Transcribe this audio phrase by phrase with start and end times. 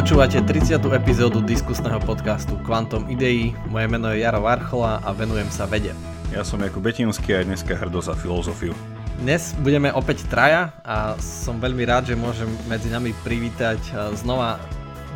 [0.00, 0.80] Počúvate 30.
[0.96, 3.52] epizódu diskusného podcastu Quantum Idei.
[3.68, 5.92] Moje meno je Jaro Varchola a venujem sa vede.
[6.32, 8.72] Ja som Jakub Betinský a dneska hrdo za filozofiu.
[9.20, 13.76] Dnes budeme opäť traja a som veľmi rád, že môžem medzi nami privítať
[14.16, 14.56] znova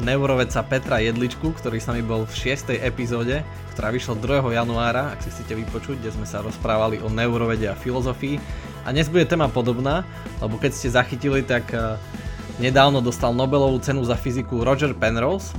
[0.05, 2.77] neurovedca Petra Jedličku, ktorý s nami bol v 6.
[2.77, 3.41] epizóde,
[3.73, 4.53] ktorá vyšla 2.
[4.53, 8.37] januára, ak si chcete vypočuť, kde sme sa rozprávali o neurovede a filozofii.
[8.85, 10.05] A dnes bude téma podobná,
[10.45, 11.73] lebo keď ste zachytili, tak
[12.59, 15.55] nedávno dostal Nobelovú cenu za fyziku Roger Penrose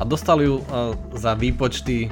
[0.00, 2.10] a dostal ju uh, za výpočty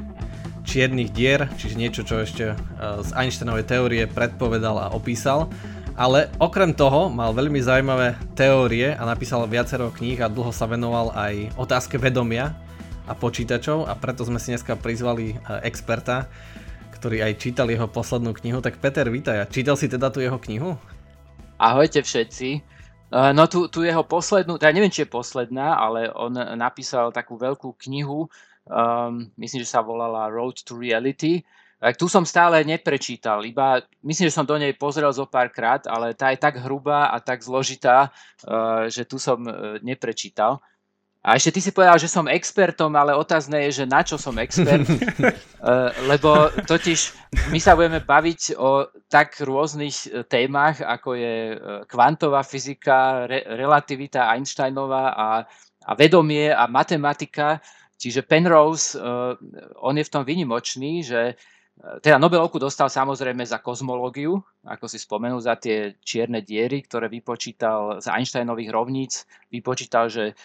[0.68, 5.48] čiernych dier, čiže niečo, čo ešte uh, z Einsteinovej teórie predpovedal a opísal.
[5.98, 11.10] Ale okrem toho mal veľmi zaujímavé teórie a napísal viacero kníh a dlho sa venoval
[11.10, 12.54] aj otázke vedomia
[13.10, 16.30] a počítačov a preto sme si dneska prizvali uh, experta,
[16.94, 18.62] ktorý aj čítal jeho poslednú knihu.
[18.62, 19.50] Tak Peter, vítaj.
[19.50, 20.78] Čítal si teda tú jeho knihu?
[21.58, 22.77] Ahojte všetci.
[23.08, 27.40] Eh, no tu, tu jeho poslednú, teda neviem, či je posledná, ale on napísal takú
[27.40, 28.28] veľkú knihu,
[28.68, 31.40] um, myslím, že sa volala Road to Reality.
[31.80, 35.88] Tak tu som stále neprečítal, iba myslím, že som do nej pozrel zo pár krát,
[35.88, 38.12] ale tá je tak hrubá a tak zložitá,
[38.44, 40.60] uh, že tu som uh, neprečítal.
[41.18, 44.34] A ešte ty si povedal, že som expertom, ale otázne je, že na čo som
[44.38, 44.86] expert.
[45.58, 47.18] Eh, lebo totiž
[47.50, 51.58] my sa budeme baviť o tak rôznych eh, témach, ako je eh,
[51.90, 55.28] kvantová fyzika, re, relativita Einsteinová a,
[55.82, 57.58] a vedomie a matematika.
[57.98, 58.94] Čiže Penrose,
[59.82, 61.34] on je v tom vynimočný, že
[61.78, 67.98] teda Nobelovku dostal samozrejme za kozmológiu, ako si spomenul, za tie čierne diery, ktoré vypočítal
[67.98, 69.26] z Einsteinových rovníc.
[69.50, 70.38] Vypočítal, že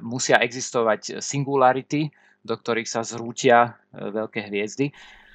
[0.00, 2.10] musia existovať singularity,
[2.42, 4.90] do ktorých sa zrútia e, veľké hviezdy.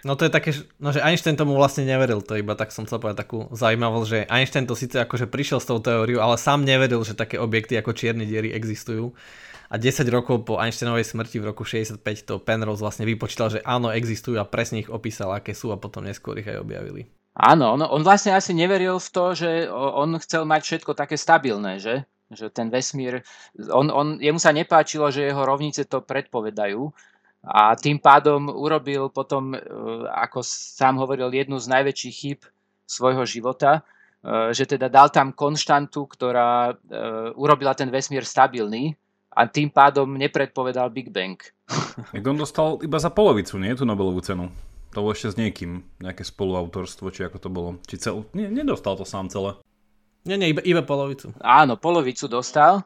[0.06, 3.02] No to je také, no že Einstein tomu vlastne neveril, to iba tak som chcel
[3.02, 7.02] povedať takú zaujímavosť, že Einstein to síce akože prišiel s tou teóriou, ale sám neveril,
[7.02, 9.17] že také objekty ako čierne diery existujú.
[9.67, 13.92] A 10 rokov po Einsteinovej smrti v roku 65 to Penrose vlastne vypočítal, že áno,
[13.92, 17.11] existujú a presne ich opísal, aké sú a potom neskôr ich aj objavili.
[17.36, 21.83] Áno, on, on vlastne asi neveril v to, že on chcel mať všetko také stabilné,
[21.83, 22.08] že?
[22.32, 23.23] Že ten vesmír,
[23.71, 26.92] on, on, jemu sa nepáčilo, že jeho rovnice to predpovedajú
[27.48, 29.60] a tým pádom urobil potom, e,
[30.11, 32.39] ako sám hovoril, jednu z najväčších chýb
[32.83, 33.80] svojho života,
[34.20, 36.93] e, že teda dal tam konštantu, ktorá e,
[37.39, 38.99] urobila ten vesmír stabilný
[39.32, 41.39] a tým pádom nepredpovedal Big Bang.
[42.15, 43.71] Jak on dostal iba za polovicu, nie?
[43.77, 44.52] Tú Nobelovú cenu.
[44.95, 47.70] To bolo ešte s niekým, nejaké spoluautorstvo, či ako to bolo.
[47.86, 48.26] Či cel...
[48.33, 49.59] Nie, nedostal to sám celé.
[50.27, 51.32] Nie, nie, iba, iba polovicu.
[51.39, 52.83] Áno, polovicu dostal.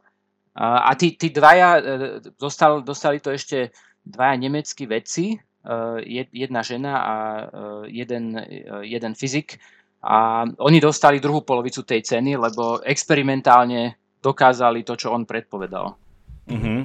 [0.54, 1.94] A, tí, tí dvaja, e,
[2.38, 3.72] dostal, dostali to ešte
[4.04, 5.38] dvaja nemeckí vedci, e,
[6.30, 7.42] jedna žena a e,
[7.90, 8.36] jeden,
[8.86, 9.58] jeden fyzik.
[10.02, 15.94] A oni dostali druhú polovicu tej ceny, lebo experimentálne dokázali to, čo on predpovedal.
[16.50, 16.82] Uh-huh.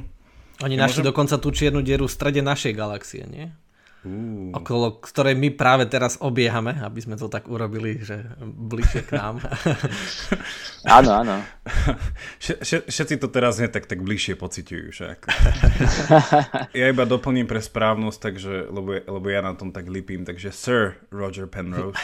[0.65, 1.11] Oni našli môžem...
[1.13, 3.53] dokonca tú čiernu dieru v strede našej galaxie, nie?
[4.07, 4.55] Uh.
[4.55, 9.43] okolo ktorej my práve teraz obiehame, aby sme to tak urobili, že bližšie k nám.
[11.03, 11.37] áno, áno.
[12.87, 15.19] Všetci to teraz nie tak, tak bližšie pociťujú však.
[16.79, 21.03] ja iba doplním pre správnosť, takže, lebo, lebo ja na tom tak lipím, takže Sir
[21.11, 21.99] Roger Penrose.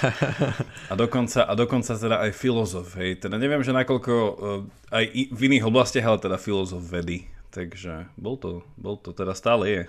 [0.90, 3.22] A dokonca, a dokonca teda aj filozof, hej.
[3.22, 7.30] Teda neviem, že nakoľko uh, aj v iných oblastiach, ale teda filozof vedy.
[7.54, 9.82] Takže bol to, bol to teda stále je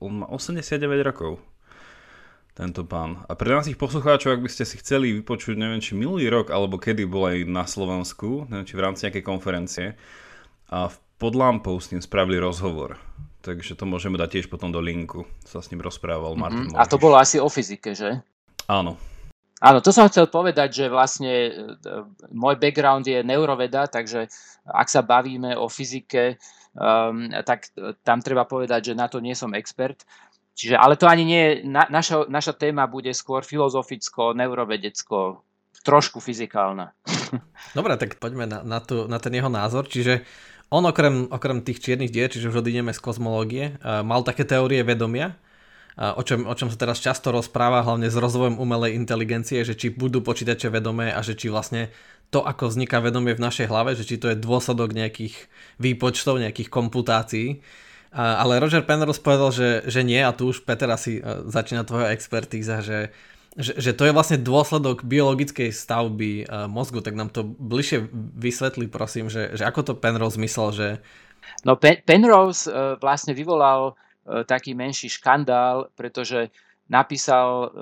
[0.00, 1.40] on má 89 rokov,
[2.52, 3.24] tento pán.
[3.24, 6.52] A pre nás ich poslucháčov, ak by ste si chceli vypočuť, neviem, či minulý rok,
[6.52, 9.86] alebo kedy bol aj na Slovensku, neviem, či v rámci nejakej konferencie,
[10.70, 12.96] a v pod lampou s ním spravili rozhovor.
[13.44, 15.28] Takže to môžeme dať tiež potom do linku.
[15.44, 16.80] Sa s ním rozprával Martin mm-hmm.
[16.80, 18.24] A to bolo asi o fyzike, že?
[18.64, 18.96] Áno.
[19.60, 21.52] Áno, to som chcel povedať, že vlastne e,
[22.32, 24.32] môj background je neuroveda, takže
[24.64, 26.40] ak sa bavíme o fyzike,
[26.74, 27.70] um, tak
[28.04, 30.06] tam treba povedať, že na to nie som expert.
[30.54, 35.40] Čiže, ale to ani nie je, na, naša, naša téma bude skôr filozoficko, neurovedecko,
[35.80, 36.92] trošku fyzikálna.
[37.78, 39.88] Dobre, tak poďme na, na, tu, na ten jeho názor.
[39.88, 40.20] Čiže
[40.68, 44.84] on okrem, okrem tých čiernych dier, čiže už odídeme z kozmológie, uh, mal také teórie
[44.84, 45.34] vedomia,
[45.96, 49.74] uh, o, čom, o čom sa teraz často rozpráva, hlavne s rozvojom umelej inteligencie, že
[49.74, 51.90] či budú počítače vedomé a že či vlastne
[52.30, 55.34] to, ako vzniká vedomie v našej hlave, že či to je dôsledok nejakých
[55.82, 57.58] výpočtov, nejakých komputácií.
[58.14, 62.10] Ale Roger Penrose povedal, že, že nie a tu už Peter asi e, začína tvoja
[62.10, 63.14] expertíza, že,
[63.54, 68.90] že, že to je vlastne dôsledok biologickej stavby e, mozgu, tak nám to bližšie vysvetli
[68.90, 70.88] prosím, že, že ako to Penrose myslel, že...
[71.62, 73.94] No Pen- Penrose uh, vlastne vyvolal
[74.46, 76.54] taký menší škandál, pretože
[76.86, 77.72] napísal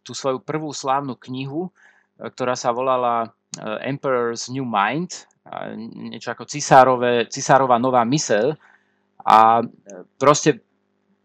[0.00, 1.68] tú svoju prvú slávnu knihu,
[2.16, 5.26] ktorá sa volala Emperor's New Mind,
[5.74, 8.54] niečo ako cisárové, cisárová nová myseľ
[9.26, 9.64] a
[10.16, 10.62] proste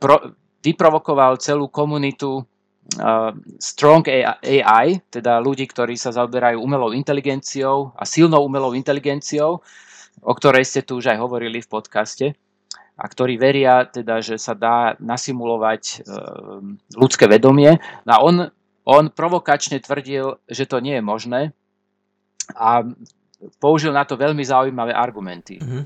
[0.02, 0.34] pro,
[0.66, 3.32] vyprovokoval celú komunitu uh,
[3.62, 4.10] Strong
[4.42, 9.62] AI, teda ľudí, ktorí sa zaoberajú umelou inteligenciou a silnou umelou inteligenciou,
[10.26, 12.34] o ktorej ste tu už aj hovorili v podcaste
[12.96, 15.96] a ktorí veria teda, že sa dá nasimulovať e,
[16.96, 17.76] ľudské vedomie.
[18.08, 18.36] No a on,
[18.88, 21.42] on provokačne tvrdil, že to nie je možné
[22.54, 22.86] a
[23.58, 25.58] použil na to veľmi zaujímavé argumenty.
[25.58, 25.84] Mm-hmm.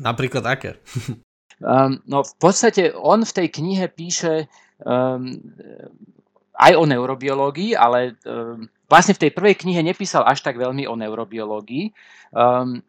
[0.00, 0.78] Napríklad aké?
[1.62, 4.46] um, no v podstate on v tej knihe píše
[4.84, 5.40] um,
[6.56, 10.94] aj o neurobiológii, ale um, vlastne v tej prvej knihe nepísal až tak veľmi o
[10.96, 11.92] neurobiológii.
[12.32, 12.80] Um,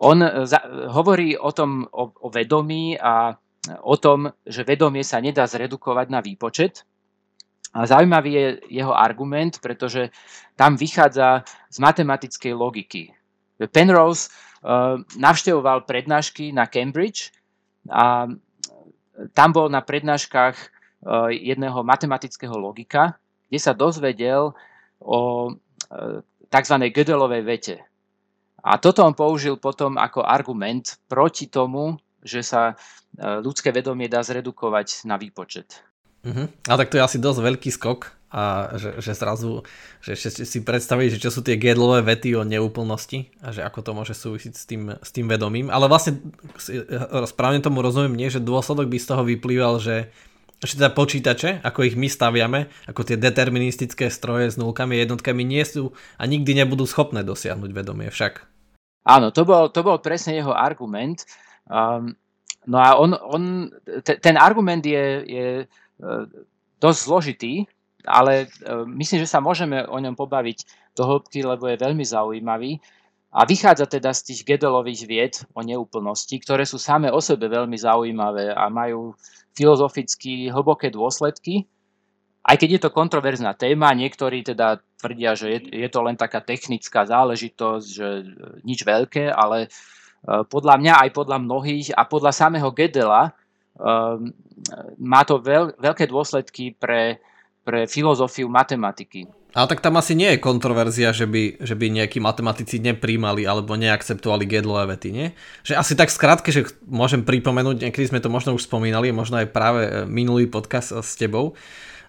[0.00, 0.64] on e, za,
[0.96, 3.36] hovorí o tom, o, o vedomí a
[3.84, 6.84] o tom, že vedomie sa nedá zredukovať na výpočet.
[7.74, 10.14] Zaujímavý je jeho argument, pretože
[10.54, 13.10] tam vychádza z matematickej logiky.
[13.74, 17.34] Penrose uh, navštevoval prednášky na Cambridge
[17.90, 18.30] a
[19.34, 23.18] tam bol na prednáškach uh, jedného matematického logika,
[23.50, 24.54] kde sa dozvedel
[25.02, 26.76] o uh, tzv.
[26.94, 27.76] Gödelovej vete.
[28.62, 32.72] A toto on použil potom ako argument proti tomu, že sa
[33.20, 35.84] ľudské vedomie dá zredukovať na výpočet.
[36.24, 36.48] Uh-huh.
[36.68, 39.62] A tak to je asi dosť veľký skok a že, že zrazu
[40.02, 43.90] že si predstavíš, že čo sú tie Gödelové vety o neúplnosti a že ako to
[43.94, 45.70] môže súvisiť s tým, s tým vedomím.
[45.70, 46.18] Ale vlastne
[46.66, 46.82] e,
[47.30, 50.10] správne tomu rozumiem nie, že dôsledok by z toho vyplýval, že
[50.64, 55.44] že teda počítače, ako ich my staviame, ako tie deterministické stroje s nulkami a jednotkami
[55.44, 58.48] nie sú a nikdy nebudú schopné dosiahnuť vedomie však.
[59.04, 61.28] Áno, to bol, to bol presne jeho argument.
[61.68, 62.16] Um,
[62.64, 63.42] no a on, on,
[64.00, 65.46] te, ten argument je, je
[66.80, 67.54] dosť zložitý,
[68.04, 72.78] ale uh, myslím, že sa môžeme o ňom pobaviť do hĺbky, lebo je veľmi zaujímavý.
[73.34, 77.74] A vychádza teda z tých Gedelových vied o neúplnosti, ktoré sú same o sebe veľmi
[77.74, 79.18] zaujímavé a majú
[79.58, 81.66] filozoficky hlboké dôsledky
[82.44, 86.44] aj keď je to kontroverzná téma, niektorí teda tvrdia, že je, je to len taká
[86.44, 88.24] technická záležitosť, že e,
[88.68, 89.72] nič veľké, ale
[90.24, 93.36] podľa mňa aj podľa mnohých a podľa samého Gedela
[94.98, 97.18] má to veľ, veľké dôsledky pre,
[97.66, 99.26] pre filozofiu matematiky.
[99.54, 103.78] Ale tak tam asi nie je kontroverzia, že by, že by nejakí matematici nepríjmali alebo
[103.78, 105.30] neakceptovali Gödelové vety, nie?
[105.62, 109.54] Že asi tak skrátke, že môžem pripomenúť, niekedy sme to možno už spomínali, možno aj
[109.54, 111.54] práve minulý podcast s tebou,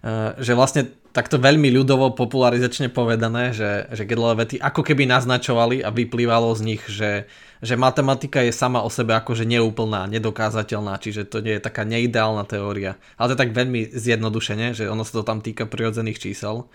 [0.05, 5.81] Eh, že vlastne takto veľmi ľudovo popularizačne povedané, že, že Gödelové vety ako keby naznačovali
[5.81, 7.25] a vyplývalo z nich, že,
[7.61, 12.43] že matematika je sama o sebe akože neúplná, nedokázateľná, čiže to nie je taká neideálna
[12.47, 12.99] teória.
[13.15, 16.67] Ale to je tak veľmi zjednodušene, že ono sa to tam týka prirodzených čísel.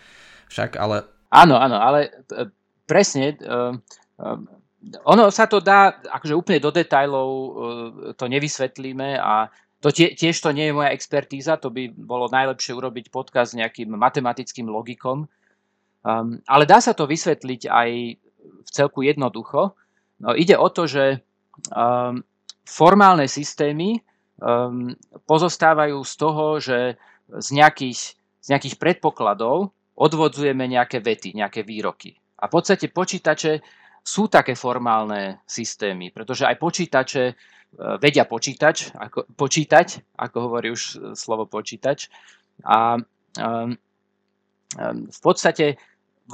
[0.49, 1.05] Však, ale...
[1.31, 2.49] Áno, áno, ale eh,
[2.89, 3.77] presne, uh,
[4.19, 4.39] uh,
[5.05, 7.29] ono sa to dá, akože úplne do detajlov
[8.17, 12.77] to nevysvetlíme a to tie, tiež to nie je moja expertíza, to by bolo najlepšie
[12.77, 15.25] urobiť podcast s nejakým matematickým logikom.
[16.05, 17.91] Um, ale dá sa to vysvetliť aj
[18.41, 19.73] v celku jednoducho.
[20.21, 21.21] No, ide o to, že
[21.73, 22.21] um,
[22.65, 24.01] formálne systémy
[24.41, 24.93] um,
[25.25, 26.79] pozostávajú z toho, že
[27.31, 32.17] z nejakých, z nejakých predpokladov odvodzujeme nejaké vety, nejaké výroky.
[32.41, 33.61] A v podstate počítače
[34.01, 37.25] sú také formálne systémy, pretože aj počítače
[37.71, 42.11] E, vedia počítač, ako, počítať, ako hovorí už slovo počítač.
[42.67, 43.71] A um,
[44.75, 45.79] um, v podstate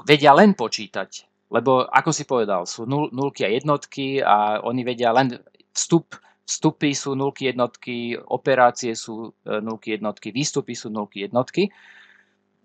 [0.09, 1.11] vedia len počítať,
[1.53, 5.39] lebo ako si povedal, sú nul, nulky a jednotky a oni vedia len
[5.71, 11.71] vstup, vstupy sú nulky jednotky, operácie sú e, nulky jednotky, výstupy sú nulky jednotky.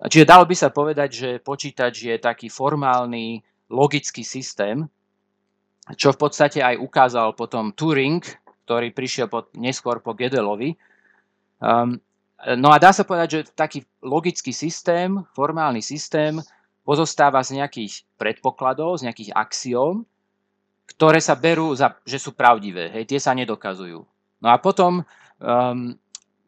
[0.01, 4.89] Čiže dalo by sa povedať, že počítač je taký formálny logický systém,
[5.93, 8.25] čo v podstate aj ukázal potom Turing
[8.71, 10.79] ktorý prišiel po, neskôr po Gedelovi.
[11.59, 11.99] Um,
[12.55, 16.39] no a dá sa povedať, že taký logický systém, formálny systém,
[16.81, 20.03] pozostáva z nejakých predpokladov, z nejakých axióm,
[20.91, 22.91] ktoré sa berú, za, že sú pravdivé.
[22.91, 23.99] Hej, tie sa nedokazujú.
[24.41, 25.93] No a potom um,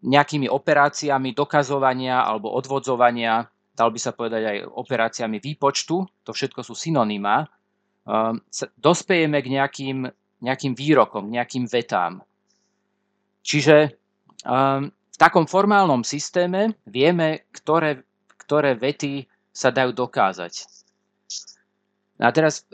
[0.03, 6.73] nejakými operáciami dokazovania alebo odvodzovania, dal by sa povedať aj operáciami výpočtu, to všetko sú
[6.75, 7.47] synonymá,
[8.03, 8.41] um,
[8.77, 9.99] dospejeme k nejakým
[10.43, 12.19] nejakým výrokom, nejakým vetám.
[13.47, 13.95] Čiže
[14.43, 18.03] um, v takom formálnom systéme vieme, ktoré,
[18.43, 20.65] ktoré vety sa dajú dokázať.
[22.17, 22.65] A teraz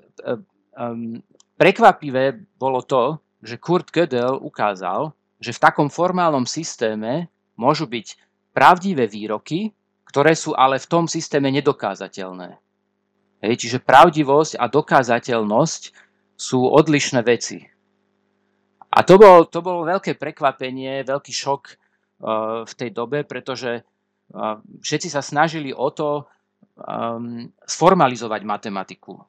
[0.73, 1.19] um,
[1.59, 8.19] prekvapivé bolo to, že Kurt Gödel ukázal, že v takom formálnom systéme môžu byť
[8.55, 9.71] pravdivé výroky,
[10.07, 12.59] ktoré sú ale v tom systéme nedokázateľné.
[13.39, 15.81] Hej, čiže pravdivosť a dokázateľnosť
[16.35, 17.63] sú odlišné veci.
[18.89, 21.75] A to bolo, to bolo veľké prekvapenie, veľký šok uh,
[22.65, 26.27] v tej dobe, pretože uh, všetci sa snažili o to
[26.83, 29.19] um, sformalizovať matematiku.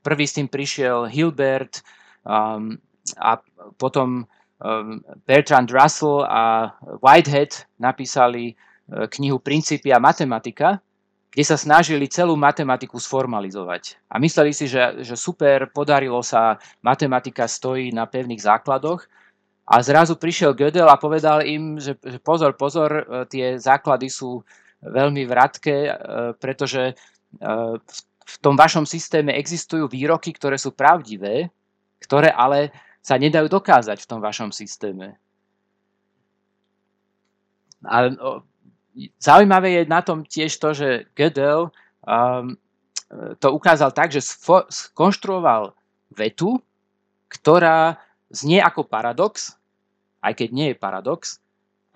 [0.00, 1.84] Prvý s tým prišiel Hilbert
[2.24, 2.76] um,
[3.20, 3.36] a
[3.76, 6.72] potom um, Bertrand Russell a
[7.04, 10.80] Whitehead napísali uh, knihu Princípy a matematika,
[11.32, 13.96] kde sa snažili celú matematiku sformalizovať.
[14.12, 19.08] A mysleli si, že, že super, podarilo sa, matematika stojí na pevných základoch.
[19.64, 24.44] A zrazu prišiel Gödel a povedal im, že, že pozor, pozor, e, tie základy sú
[24.82, 25.92] veľmi vratké, e,
[26.36, 26.94] pretože e,
[28.22, 31.50] v tom vašom systéme existujú výroky, ktoré sú pravdivé,
[32.02, 35.18] ktoré ale sa nedajú dokázať v tom vašom systéme.
[37.82, 38.14] A
[39.18, 41.72] Zaujímavé je na tom tiež to, že Gödel
[42.04, 42.60] um,
[43.40, 44.20] to ukázal tak, že
[44.68, 45.72] skonštruoval
[46.12, 46.60] vetu,
[47.32, 47.96] ktorá
[48.28, 49.56] znie ako paradox,
[50.20, 51.40] aj keď nie je paradox,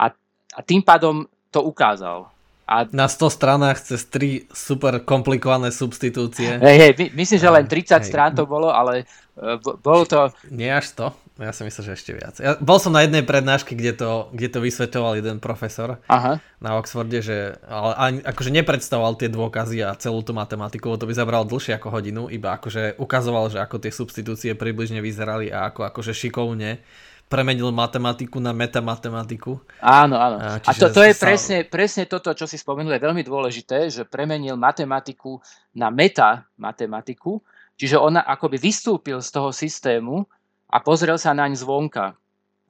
[0.01, 0.13] a,
[0.57, 2.33] a tým pádom to ukázal.
[2.67, 2.83] A...
[2.91, 6.59] Na 100 stranách cez 3 super komplikované substitúcie.
[6.59, 8.11] Hej, hej, my, myslím, že len 30 hej.
[8.11, 9.07] strán to bolo, ale
[9.39, 10.35] uh, bolo to...
[10.51, 11.07] Nie až to.
[11.37, 12.35] Ja si myslím, že ešte viac.
[12.41, 16.41] Ja bol som na jednej prednáške, kde to, kde to vysvetoval jeden profesor Aha.
[16.65, 21.13] na Oxforde, že ale ani, akože nepredstavoval tie dôkazy a celú tú matematiku, to by
[21.13, 25.85] zabralo dlhšie ako hodinu, iba akože ukazoval, že ako tie substitúcie približne vyzerali a ako
[25.93, 26.81] akože šikovne
[27.27, 29.59] premenil matematiku na metamatematiku.
[29.83, 30.37] Áno, áno.
[30.39, 31.27] A, a to, to je sa...
[31.27, 35.43] presne, presne toto, čo si spomenul, je veľmi dôležité, že premenil matematiku
[35.75, 37.43] na metamatematiku,
[37.75, 40.23] čiže ona akoby vystúpil z toho systému
[40.71, 42.15] a pozrel sa naň zvonka.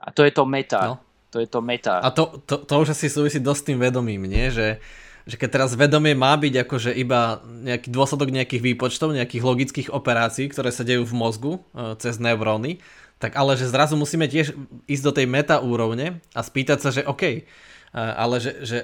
[0.00, 0.96] A to je to meta.
[0.96, 0.96] No.
[1.34, 2.00] To je to meta.
[2.00, 4.48] A to, to, to už asi súvisí dosť s tým vedomím, nie?
[4.48, 4.80] Že,
[5.28, 10.48] že keď teraz vedomie má byť akože iba nejaký dôsledok nejakých výpočtov, nejakých logických operácií,
[10.48, 12.80] ktoré sa dejú v mozgu e, cez neuróny,
[13.16, 14.52] tak ale že zrazu musíme tiež
[14.86, 17.40] ísť do tej meta úrovne a spýtať sa, že OK, e,
[17.94, 18.78] ale že, že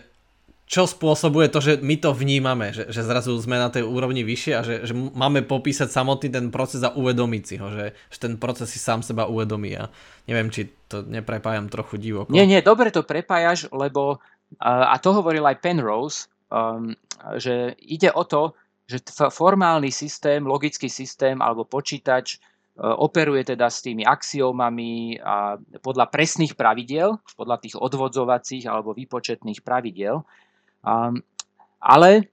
[0.73, 4.53] čo spôsobuje to, že my to vnímame, že, že zrazu sme na tej úrovni vyššie
[4.57, 8.41] a že, že máme popísať samotný ten proces a uvedomiť si ho, že, že ten
[8.41, 9.93] proces si sám seba uvedomí a
[10.25, 12.33] neviem, či to neprepájam trochu divoko.
[12.33, 14.25] Nie, nie, dobre to prepájaš, lebo
[14.61, 16.93] a to hovoril aj Penrose, um,
[17.37, 18.57] že ide o to,
[18.89, 19.01] že
[19.33, 22.37] formálny systém, logický systém alebo počítač
[22.81, 30.25] operuje teda s tými axiomami a podľa presných pravidiel, podľa tých odvodzovacích alebo výpočetných pravidiel
[31.83, 32.31] ale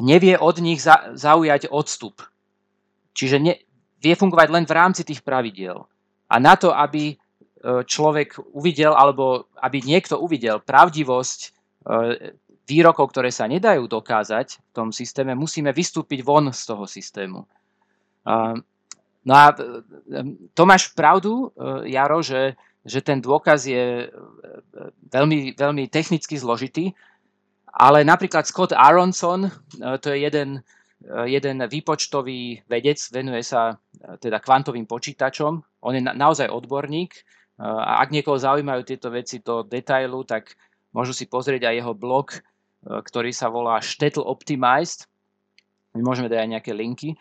[0.00, 2.24] nevie od nich za, zaujať odstup.
[3.14, 3.54] Čiže ne,
[4.00, 5.84] vie fungovať len v rámci tých pravidiel.
[6.32, 7.16] A na to, aby e,
[7.84, 11.48] človek uvidel, alebo aby niekto uvidel pravdivosť e,
[12.64, 17.44] výrokov, ktoré sa nedajú dokázať v tom systéme, musíme vystúpiť von z toho systému.
[19.24, 19.56] No a e,
[20.52, 21.52] to máš pravdu,
[21.88, 24.12] Jaro, že, že ten dôkaz je
[25.08, 26.92] veľmi, veľmi technicky zložitý,
[27.74, 29.50] ale napríklad Scott Aronson, e,
[29.98, 30.62] to je jeden,
[31.02, 35.52] e, jeden výpočtový vedec, venuje sa e, teda kvantovým počítačom.
[35.82, 37.12] On je naozaj odborník
[37.54, 40.58] a ak niekoho zaujímajú tieto veci do detailu, tak
[40.90, 42.34] môžu si pozrieť aj jeho blog,
[42.82, 45.06] ktorý sa volá Shtetl Optimized.
[45.94, 47.14] My môžeme dať aj nejaké linky.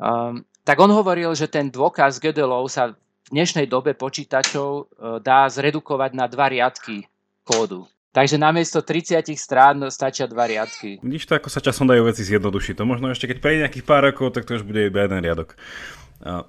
[0.00, 3.00] Um, tak on hovoril, že ten dôkaz Gödelov sa v
[3.32, 4.92] dnešnej dobe počítačov
[5.24, 7.08] dá zredukovať na dva riadky
[7.40, 7.88] kódu.
[8.12, 11.00] Takže namiesto 30 strán stačia dva riadky.
[11.00, 12.76] Vidíš to, ako sa časom dajú veci zjednodušiť.
[12.76, 15.56] To možno ešte keď prejde nejakých pár rokov, tak to už bude iba jeden riadok.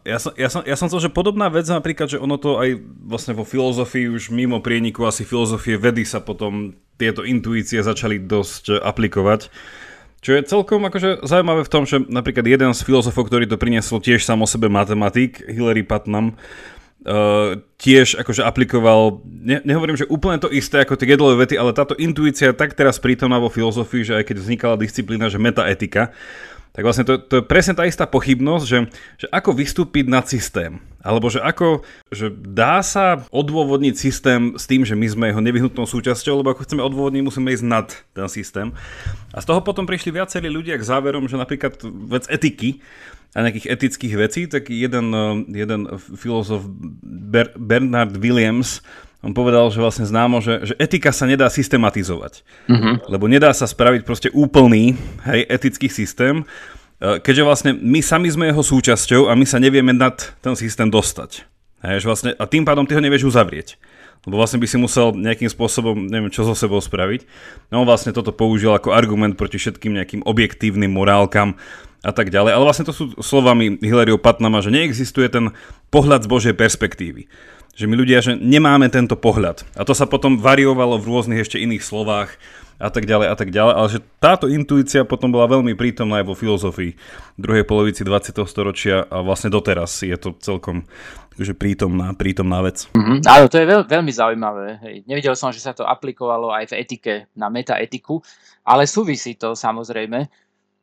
[0.04, 2.76] Ja som, ja, som, ja som chcel, že podobná vec napríklad, že ono to aj
[3.06, 8.84] vlastne vo filozofii už mimo prieniku asi filozofie vedy sa potom tieto intuície začali dosť
[8.84, 9.48] aplikovať.
[10.20, 14.04] Čo je celkom akože zaujímavé v tom, že napríklad jeden z filozofov, ktorý to priniesol
[14.04, 16.36] tiež sám o sebe matematik, Hilary Putnam,
[17.00, 21.72] Uh, tiež akože aplikoval, ne, nehovorím, že úplne to isté ako tie gedlové vety, ale
[21.72, 26.12] táto intuícia tak teraz prítomná vo filozofii, že aj keď vznikala disciplína, že metaetika,
[26.70, 28.80] tak vlastne to, to je presne tá istá pochybnosť, že,
[29.20, 30.80] že ako vystúpiť nad systém.
[31.00, 35.88] Alebo že ako, že dá sa odôvodniť systém s tým, že my sme jeho nevyhnutnou
[35.88, 38.76] súčasťou, lebo ako chceme odôvodniť, musíme ísť nad ten systém.
[39.32, 41.80] A z toho potom prišli viacerí ľudia k záverom, že napríklad
[42.12, 42.84] vec etiky,
[43.38, 45.14] a nejakých etických vecí, tak jeden,
[45.54, 45.86] jeden
[46.18, 46.66] filozof
[47.06, 48.82] Ber- Bernard Williams
[49.20, 52.48] on povedal, že vlastne známo, že, že etika sa nedá systematizovať.
[52.72, 53.12] Mm-hmm.
[53.12, 54.96] Lebo nedá sa spraviť proste úplný
[55.28, 56.48] hej, etický systém,
[57.04, 60.88] eh, keďže vlastne my sami sme jeho súčasťou a my sa nevieme nad ten systém
[60.88, 61.44] dostať.
[61.84, 63.76] Hej, že vlastne, a tým pádom ty ho nevieš uzavrieť.
[64.28, 67.24] Lebo vlastne by si musel nejakým spôsobom, neviem čo so sebou spraviť.
[67.72, 71.56] No on vlastne toto použil ako argument proti všetkým nejakým objektívnym morálkam,
[72.00, 72.56] a tak ďalej.
[72.56, 75.52] Ale vlastne to sú slovami Hilaryho Patnama, že neexistuje ten
[75.92, 77.28] pohľad z Božej perspektívy.
[77.80, 79.64] Že my ľudia, že nemáme tento pohľad.
[79.80, 82.36] A to sa potom variovalo v rôznych ešte iných slovách
[82.80, 86.32] a tak ďalej a tak ďalej, ale že táto intuícia potom bola veľmi prítomná aj
[86.32, 86.96] vo filozofii
[87.36, 88.40] druhej polovici 20.
[88.48, 90.88] storočia a vlastne doteraz je to celkom
[91.40, 92.92] že prítomná, prítomná vec.
[92.92, 93.24] Mm-hmm.
[93.24, 94.68] Áno, to je veľ, veľmi zaujímavé.
[94.84, 94.96] Hej.
[95.08, 98.20] Nevidel som, že sa to aplikovalo aj v etike, na metaetiku,
[98.68, 100.28] ale súvisí to samozrejme.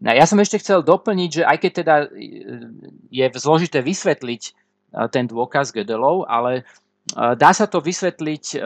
[0.00, 2.08] No, ja som ešte chcel doplniť, že aj keď teda e,
[3.12, 4.50] je zložité vysvetliť e,
[5.08, 6.62] ten dôkaz Gödelov, ale e,
[7.14, 8.58] dá sa to vysvetliť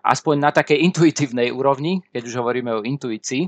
[0.00, 3.44] aspoň na takej intuitívnej úrovni, keď už hovoríme o intuícii.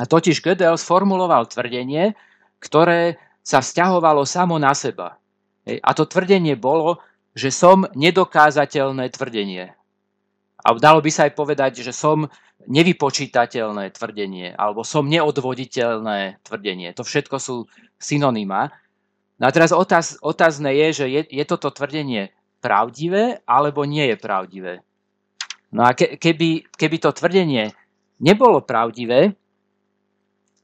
[0.00, 2.16] A totiž Gödel sformuloval tvrdenie,
[2.62, 5.20] ktoré sa vzťahovalo samo na seba.
[5.68, 7.02] A to tvrdenie bolo,
[7.36, 9.76] že som nedokázateľné tvrdenie.
[10.58, 12.26] A dalo by sa aj povedať, že som
[12.68, 16.92] nevypočítateľné tvrdenie, alebo som neodvoditeľné tvrdenie.
[16.98, 17.56] To všetko sú
[17.96, 18.74] synonymá.
[19.38, 24.16] No a teraz otáz, otázne je, že je, je toto tvrdenie pravdivé, alebo nie je
[24.18, 24.74] pravdivé.
[25.70, 27.70] No a ke, keby, keby to tvrdenie
[28.18, 29.36] nebolo pravdivé,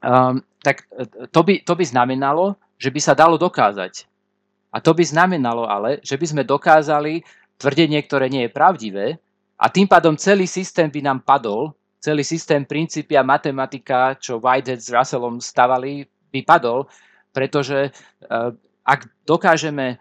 [0.01, 4.09] um, tak e, to by, to by znamenalo, že by sa dalo dokázať.
[4.75, 7.23] A to by znamenalo ale, že by sme dokázali
[7.55, 9.05] tvrdenie, ktoré nie je pravdivé,
[9.55, 11.71] a tým pádom celý systém by nám padol,
[12.03, 16.91] celý systém princípia matematika, čo Whitehead s Russellom stavali, by padol,
[17.31, 18.51] pretože uh,
[18.83, 19.95] ak dokážeme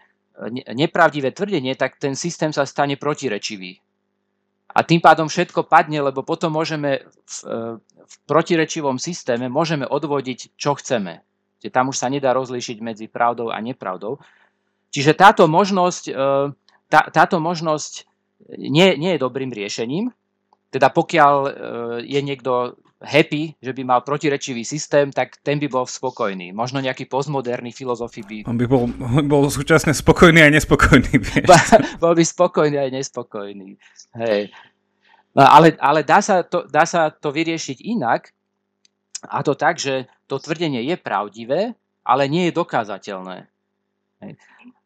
[0.75, 3.79] nepravdivé tvrdenie, tak ten systém sa stane protirečivý.
[4.75, 10.59] A tým pádom všetko padne, lebo potom môžeme v, e, v protirečivom systéme môžeme odvodiť,
[10.59, 11.23] čo chceme.
[11.63, 14.19] Čiže tam už sa nedá rozlíšiť medzi pravdou a nepravdou.
[14.91, 16.13] Čiže táto možnosť, e,
[16.91, 18.11] tá, táto možnosť
[18.59, 20.11] nie, nie je dobrým riešením.
[20.75, 21.51] Teda pokiaľ e,
[22.11, 26.55] je niekto happy, že by mal protirečivý systém, tak ten by bol spokojný.
[26.55, 28.37] Možno nejaký postmoderný filozofi by...
[28.47, 28.87] On by bol,
[29.33, 31.11] bol súčasne spokojný a nespokojný.
[32.03, 33.77] bol by spokojný aj nespokojný.
[34.19, 34.55] Hej.
[35.35, 38.31] No, ale ale dá, sa to, dá sa to vyriešiť inak,
[39.25, 41.73] a to tak, že to tvrdenie je pravdivé,
[42.05, 43.49] ale nie je dokázateľné.
[44.21, 44.33] Hej.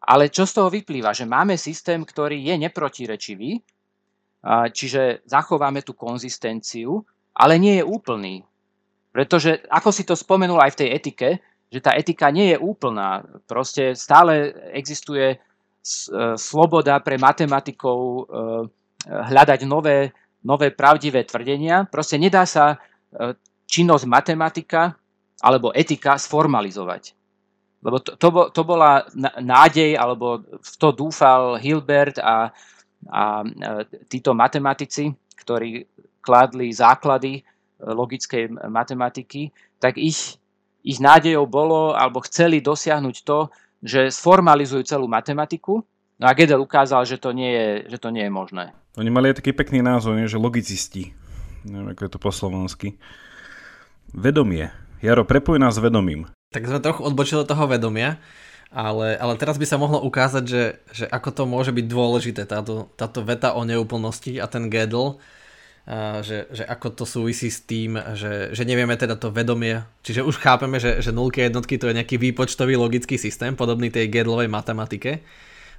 [0.09, 1.13] Ale čo z toho vyplýva?
[1.13, 3.61] Že máme systém, ktorý je neprotirečivý,
[4.73, 7.03] čiže zachováme tú konzistenciu,
[7.39, 8.43] ale nie je úplný.
[9.15, 11.29] Pretože, ako si to spomenul aj v tej etike,
[11.71, 13.23] že tá etika nie je úplná.
[13.47, 15.39] Proste stále existuje e,
[16.35, 18.23] sloboda pre matematikov e,
[19.07, 20.11] hľadať nové,
[20.43, 21.87] nové pravdivé tvrdenia.
[21.87, 22.77] Proste nedá sa e,
[23.69, 24.97] činnosť matematika
[25.45, 27.15] alebo etika sformalizovať.
[27.79, 29.07] Lebo to, to, to bola
[29.39, 32.51] nádej, alebo v to dúfal Hilbert a,
[33.07, 33.23] a
[34.11, 35.87] títo matematici, ktorí
[36.29, 37.43] kládli základy e,
[37.81, 39.49] logickej matematiky,
[39.81, 40.37] tak ich,
[40.85, 43.49] ich nádejou bolo, alebo chceli dosiahnuť to,
[43.81, 45.81] že sformalizujú celú matematiku,
[46.21, 48.77] no a Gödel ukázal, že to nie je, že to nie je možné.
[49.01, 50.29] Oni mali aj taký pekný názov, nie?
[50.29, 51.17] že logicisti.
[51.65, 52.89] Neviem, ako je to po slovensky.
[54.11, 54.75] Vedomie.
[54.99, 56.27] Jaro, prepoj nás s vedomím.
[56.51, 58.19] Tak sme trochu odbočili od toho vedomia,
[58.75, 62.91] ale, ale teraz by sa mohlo ukázať, že, že ako to môže byť dôležité, táto,
[62.99, 65.23] táto veta o neúplnosti a ten Gödel,
[66.21, 70.37] že, že ako to súvisí s tým, že, že nevieme teda to vedomie, čiže už
[70.37, 75.25] chápeme, že, že nulky jednotky to je nejaký výpočtový logický systém, podobný tej Gödelovej matematike.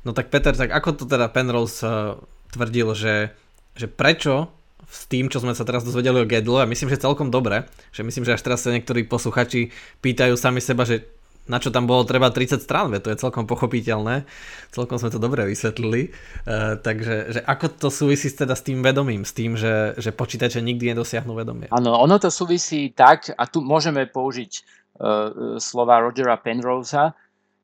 [0.02, 2.17] No tak Peter, tak ako to teda Penrose uh,
[2.50, 3.38] tvrdil, že,
[3.78, 4.50] že prečo
[4.89, 8.02] s tým, čo sme sa teraz dozvedeli o Gödelu, a myslím, že celkom dobre, že
[8.02, 9.69] myslím, že až teraz sa niektorí posluchači
[10.02, 11.06] pýtajú sami seba, že
[11.49, 14.29] na čo tam bolo treba 30 strán, to je celkom pochopiteľné,
[14.69, 16.13] celkom sme to dobre vysvetlili,
[16.45, 20.62] uh, takže že ako to súvisí teda s tým vedomím, s tým, že, že počítače
[20.62, 21.67] nikdy nedosiahnu vedomie?
[21.73, 27.12] Áno, ono to súvisí tak, a tu môžeme použiť uh, slova Rogera Penrosea,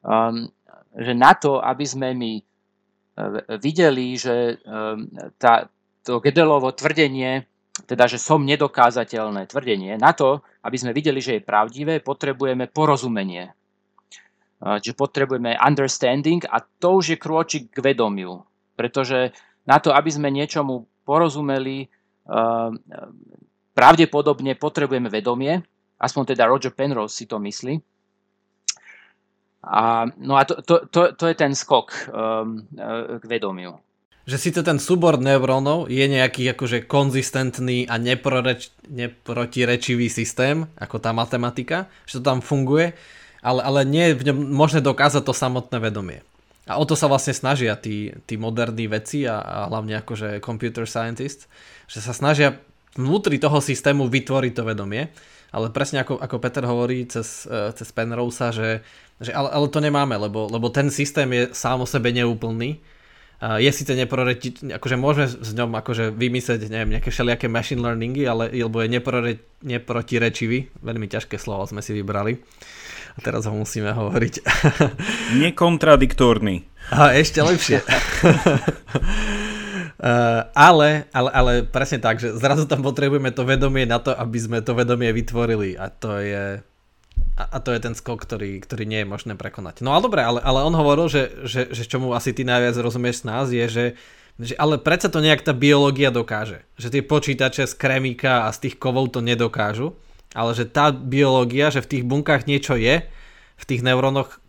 [0.02, 0.50] um,
[0.98, 5.06] že na to, aby sme my uh, videli, že um,
[5.38, 5.70] tá,
[6.02, 7.46] to Gedelovo tvrdenie,
[7.84, 13.52] teda, že som nedokázateľné tvrdenie, na to, aby sme videli, že je pravdivé, potrebujeme porozumenie.
[14.66, 18.42] Čiže potrebujeme understanding a to už je krôčik k vedomiu.
[18.74, 19.30] Pretože
[19.70, 21.86] na to, aby sme niečomu porozumeli,
[23.78, 25.62] pravdepodobne potrebujeme vedomie,
[26.02, 27.78] aspoň teda Roger Penrose si to myslí.
[29.66, 32.66] A, no a to, to, to, to je ten skok um,
[33.22, 33.82] k vedomiu.
[34.26, 41.14] Že síce ten súbor neurónov je nejaký akože konzistentný a neproreč, neprotirečivý systém, ako tá
[41.14, 42.98] matematika, že to tam funguje,
[43.46, 46.26] ale, ale nie je v ňom možné dokázať to samotné vedomie.
[46.66, 50.90] A o to sa vlastne snažia tí, tí moderní veci a, a hlavne akože computer
[50.90, 51.46] scientists,
[51.86, 52.58] že sa snažia
[52.98, 55.14] vnútri toho systému vytvoriť to vedomie.
[55.54, 58.70] Ale presne ako, ako Peter hovorí cez, e, cez Penrose, že,
[59.22, 62.82] že ale, ale to nemáme, lebo, lebo ten systém je sám o sebe neúplný.
[63.36, 68.48] Je síce neproreti, akože môžeme s ňom akože vymyslieť neviem, nejaké všelijaké machine learningy, ale
[68.48, 72.40] lebo je neprore, neprotirečivý, veľmi ťažké slovo sme si vybrali.
[73.16, 74.34] A teraz ho musíme hovoriť.
[75.44, 76.68] Nekontradiktórny.
[76.92, 77.82] A ešte lepšie.
[79.98, 84.38] Uh, ale, ale, ale presne tak, že zrazu tam potrebujeme to vedomie na to, aby
[84.38, 86.60] sme to vedomie vytvorili a to je
[87.36, 89.84] a, a to je ten skok, ktorý, ktorý nie je možné prekonať.
[89.84, 93.24] No ale dobre, ale, ale on hovoril, že, že, že čomu asi ty najviac rozumieš
[93.24, 93.86] z nás je, že,
[94.40, 96.64] že ale predsa to nejak tá biológia dokáže.
[96.80, 100.00] Že tie počítače z kremíka a z tých kovov to nedokážu,
[100.34, 103.06] ale že tá biológia, že v tých bunkách niečo je,
[103.56, 104.42] v tých neurónoch,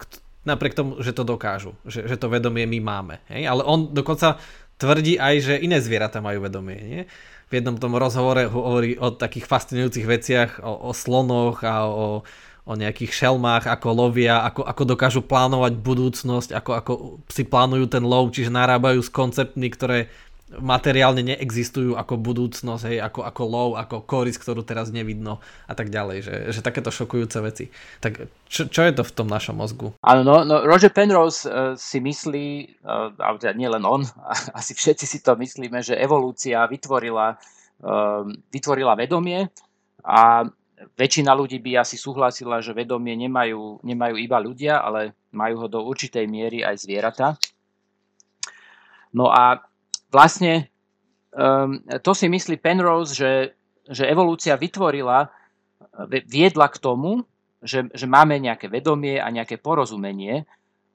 [0.47, 3.17] napriek tomu, že to dokážu, že, že to vedomie my máme.
[3.31, 3.51] Hej?
[3.51, 4.39] Ale on dokonca
[4.79, 6.79] tvrdí aj, že iné zvieratá majú vedomie.
[6.83, 7.03] Nie?
[7.47, 12.27] V jednom tom rozhovore hovorí o takých fascinujúcich veciach, o, o slonoch a o,
[12.67, 16.93] o nejakých šelmách, ako lovia, ako, ako dokážu plánovať budúcnosť, ako, ako
[17.31, 20.11] si plánujú ten lov, čiže narábajú s konceptmi, ktoré
[20.47, 25.91] materiálne neexistujú ako budúcnosť, hej, ako, ako lov, ako koris, ktorú teraz nevidno a tak
[25.91, 27.67] ďalej, že, že takéto šokujúce veci.
[27.99, 29.99] Tak čo, čo je to v tom našom mozgu?
[30.07, 34.07] Áno, no, no Roger Penrose uh, si myslí, uh, ale teda nie len on,
[34.59, 37.35] asi všetci si to myslíme, že evolúcia vytvorila,
[37.83, 38.23] uh,
[38.55, 39.51] vytvorila vedomie
[40.07, 40.47] a
[40.95, 45.83] väčšina ľudí by asi súhlasila, že vedomie nemajú, nemajú iba ľudia, ale majú ho do
[45.83, 47.35] určitej miery aj zvieratá.
[49.11, 49.59] No a
[50.16, 50.72] vlastne
[51.37, 53.33] um, to si myslí Penrose, že,
[53.85, 55.29] že evolúcia vytvorila,
[56.24, 57.24] viedla k tomu,
[57.61, 60.48] že, že máme nejaké vedomie a nejaké porozumenie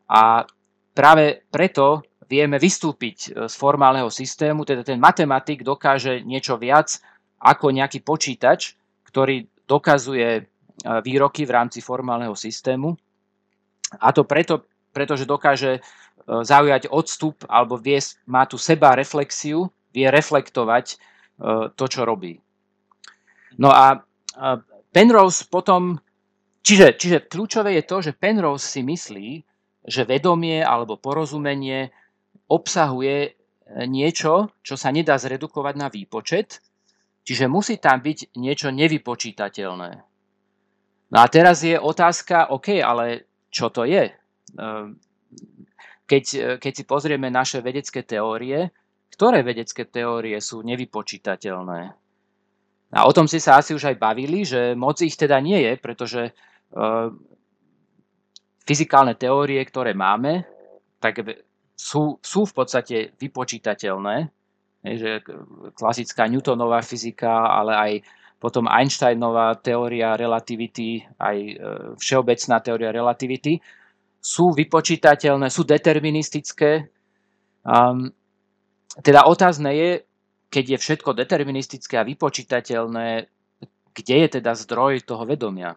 [0.10, 0.46] a
[0.94, 7.02] práve preto vieme vystúpiť e, z formálneho systému, teda ten matematik dokáže niečo viac
[7.42, 10.42] ako nejaký počítač, ktorý dokazuje e,
[11.04, 12.96] výroky v rámci formálneho systému.
[14.00, 15.80] A to preto, pretože dokáže
[16.22, 17.98] E, zaujať odstup alebo vie,
[18.30, 20.96] má tu seba reflexiu, vie reflektovať e,
[21.74, 22.38] to, čo robí.
[23.58, 24.00] No a
[24.96, 26.00] Penrose potom,
[26.64, 29.30] čiže, čiže kľúčové je to, že Penrose si myslí,
[29.84, 31.92] že vedomie alebo porozumenie
[32.48, 33.36] obsahuje
[33.92, 36.64] niečo, čo sa nedá zredukovať na výpočet,
[37.28, 39.92] čiže musí tam byť niečo nevypočítateľné.
[41.12, 44.21] No a teraz je otázka, OK, ale čo to je?
[44.56, 44.70] E,
[46.08, 48.72] keď, e, keď si pozrieme naše vedecké teórie,
[49.12, 51.82] ktoré vedecké teórie sú nevypočítateľné?
[52.92, 55.74] A o tom si sa asi už aj bavili, že moc ich teda nie je,
[55.80, 56.22] pretože
[56.76, 57.08] uh,
[58.68, 60.44] fyzikálne teórie, ktoré máme,
[61.00, 61.24] tak
[61.72, 64.28] sú, sú v podstate vypočítateľné.
[64.84, 65.12] Je, že
[65.78, 67.92] klasická Newtonová fyzika, ale aj
[68.42, 71.54] potom Einsteinová teória relativity, aj e,
[72.02, 73.62] všeobecná teória relativity
[74.22, 76.94] sú vypočítateľné, sú deterministické.
[77.66, 78.14] Um,
[79.02, 79.90] teda otázne je,
[80.54, 83.26] keď je všetko deterministické a vypočítateľné,
[83.92, 85.74] kde je teda zdroj toho vedomia?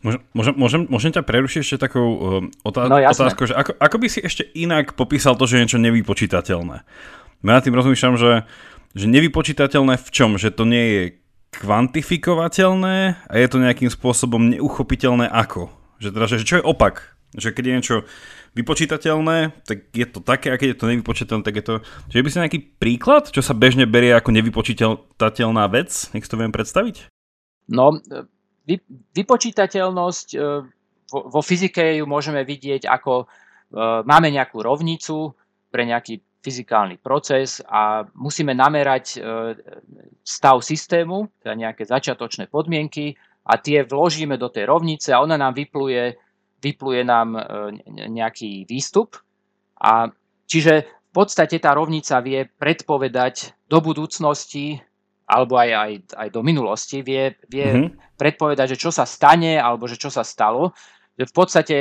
[0.00, 0.20] Môžem,
[0.56, 4.20] môžem, môžem ťa prerušiť ešte takou um, otá- no, otázkou, že ako, ako by si
[4.24, 6.76] ešte inak popísal to, že je niečo nevypočítateľné?
[7.40, 8.44] Ja tým rozmýšľam, že,
[8.92, 10.36] že nevypočítateľné v čom?
[10.36, 11.02] Že to nie je
[11.56, 15.68] kvantifikovateľné a je to nejakým spôsobom neuchopiteľné ako?
[16.00, 17.96] Že teda, že čo je opak že keď je niečo
[18.58, 21.74] vypočítateľné, tak je to také, a keď je to nevypočítateľné, tak je to...
[22.10, 26.10] Čiže by si nejaký príklad, čo sa bežne berie ako nevypočítateľná vec?
[26.10, 27.06] Nech si to viem predstaviť?
[27.70, 27.94] No,
[28.66, 28.82] vy,
[29.14, 30.38] vypočítateľnosť e,
[31.10, 33.26] vo, vo fyzike ju môžeme vidieť ako e,
[34.02, 35.30] máme nejakú rovnicu
[35.70, 39.18] pre nejaký fyzikálny proces a musíme namerať e,
[40.24, 43.14] stav systému, teda nejaké začiatočné podmienky
[43.46, 46.16] a tie vložíme do tej rovnice a ona nám vypluje
[46.60, 47.42] vypluje nám e,
[48.08, 49.16] nejaký výstup.
[49.80, 50.12] A
[50.46, 54.78] čiže v podstate tá rovnica vie predpovedať do budúcnosti
[55.30, 58.18] alebo aj, aj, aj do minulosti, vie, vie mm-hmm.
[58.18, 60.74] predpovedať, že čo sa stane alebo že čo sa stalo.
[61.14, 61.76] Že v podstate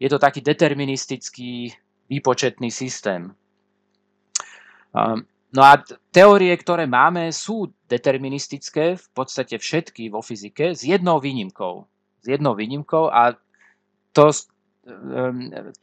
[0.00, 1.76] je to taký deterministický
[2.08, 3.36] výpočetný systém.
[5.52, 5.76] No a
[6.08, 11.84] teórie, ktoré máme, sú deterministické, v podstate všetky vo fyzike, s jednou výnimkou.
[12.24, 13.36] S jednou výnimkou a
[14.16, 14.32] to,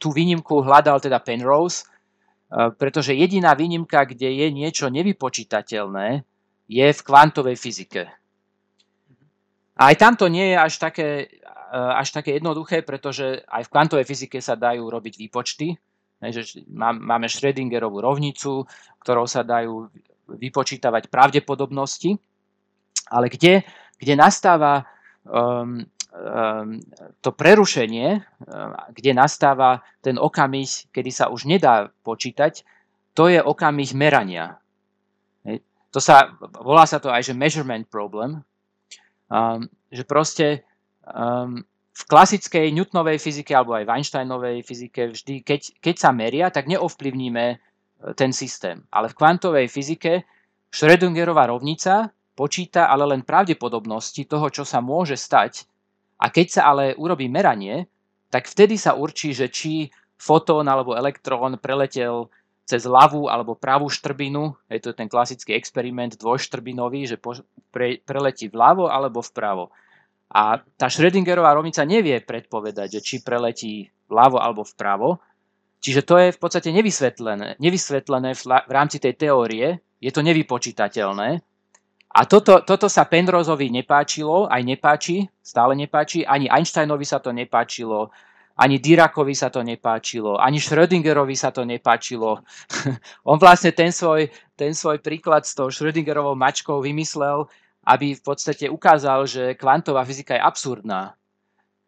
[0.00, 6.24] tú výnimku hľadal teda Penrose, e, pretože jediná výnimka, kde je niečo nevypočítateľné,
[6.64, 8.08] je v kvantovej fyzike.
[9.76, 14.06] A aj tamto nie je až také, e, až také jednoduché, pretože aj v kvantovej
[14.08, 15.76] fyzike sa dajú robiť výpočty.
[16.80, 18.64] Máme Schrödingerovú rovnicu,
[19.04, 19.92] ktorou sa dajú
[20.24, 22.16] vypočítavať pravdepodobnosti,
[23.12, 23.60] ale kde,
[24.00, 24.88] kde nastáva
[25.28, 25.84] um,
[27.20, 32.62] to prerušenie, um, kde nastáva ten okamih, kedy sa už nedá počítať,
[33.18, 34.62] to je okamih merania.
[35.90, 38.42] To sa, volá sa to aj, že measurement problem,
[39.30, 40.66] um, že proste
[41.94, 46.66] v klasickej Newtonovej fyzike alebo aj v Einsteinovej fyzike vždy, keď, keď sa meria, tak
[46.66, 47.56] neovplyvníme e,
[48.18, 48.82] ten systém.
[48.90, 50.26] Ale v kvantovej fyzike
[50.74, 55.70] Schrödingerová rovnica počíta ale len pravdepodobnosti toho, čo sa môže stať.
[56.18, 57.90] A keď sa ale urobí meranie,
[58.30, 62.30] tak vtedy sa určí, že či fotón alebo elektrón preletel
[62.64, 67.16] cez ľavú alebo pravú štrbinu, je to ten klasický experiment dvojštrbinový, že
[67.68, 69.68] pre, preletí vľavo alebo vpravo.
[70.32, 75.20] A tá Schrödingerová rovnica nevie predpovedať, že či preletí vľavo alebo vpravo.
[75.84, 81.44] Čiže to je v podstate nevysvetlené, nevysvetlené v, rámci tej teórie, je to nevypočítateľné.
[82.14, 88.14] A toto, toto sa Penroseovi nepáčilo, aj nepáči, stále nepáči, ani Einsteinovi sa to nepáčilo,
[88.54, 92.46] ani Dirakovi sa to nepáčilo, ani Schrödingerovi sa to nepáčilo.
[93.30, 97.50] On vlastne ten svoj, ten svoj príklad s tou Schrödingerovou mačkou vymyslel,
[97.82, 101.18] aby v podstate ukázal, že kvantová fyzika je absurdná.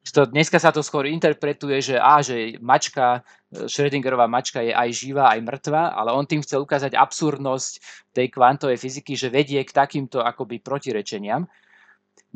[0.07, 3.27] Dneska sa to skôr interpretuje, že, á, že mačka,
[3.65, 7.73] Schrödingerová mačka je aj živá, aj mŕtva, ale on tým chcel ukázať absurdnosť
[8.13, 11.49] tej kvantovej fyziky, že vedie k takýmto akoby protirečeniam.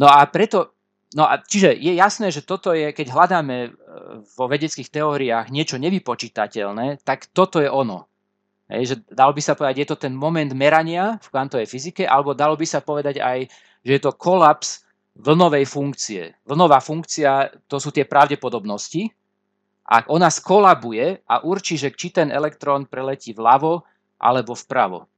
[0.00, 0.72] No a preto,
[1.12, 3.70] no a čiže je jasné, že toto je, keď hľadáme e,
[4.24, 8.08] vo vedeckých teóriách niečo nevypočítateľné, tak toto je ono.
[8.70, 12.38] Hej, že dalo by sa povedať, je to ten moment merania v kvantovej fyzike, alebo
[12.38, 13.50] dalo by sa povedať aj,
[13.82, 14.86] že je to kolaps
[15.18, 16.38] vlnovej funkcie.
[16.46, 19.10] Vlnová funkcia, to sú tie pravdepodobnosti.
[19.90, 23.82] Ak ona skolabuje a určí, že či ten elektrón preletí vľavo
[24.22, 25.10] alebo vpravo.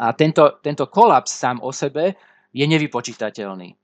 [0.00, 2.16] A tento, tento kolaps sám o sebe
[2.56, 3.76] je nevypočítateľný.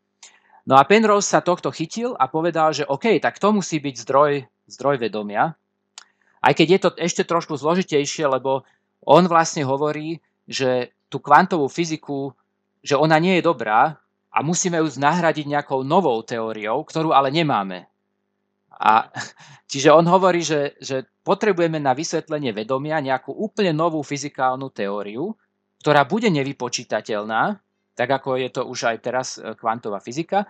[0.69, 4.33] No a Penrose sa tohto chytil a povedal, že OK, tak to musí byť zdroj,
[4.69, 5.57] zdroj vedomia.
[6.41, 8.65] Aj keď je to ešte trošku zložitejšie, lebo
[9.05, 12.33] on vlastne hovorí, že tú kvantovú fyziku,
[12.85, 13.97] že ona nie je dobrá
[14.29, 17.89] a musíme ju nahradiť nejakou novou teóriou, ktorú ale nemáme.
[18.79, 19.11] A,
[19.71, 25.35] čiže on hovorí, že, že potrebujeme na vysvetlenie vedomia nejakú úplne novú fyzikálnu teóriu,
[25.83, 27.59] ktorá bude nevypočítateľná,
[27.99, 30.47] tak ako je to už aj teraz e, kvantová fyzika,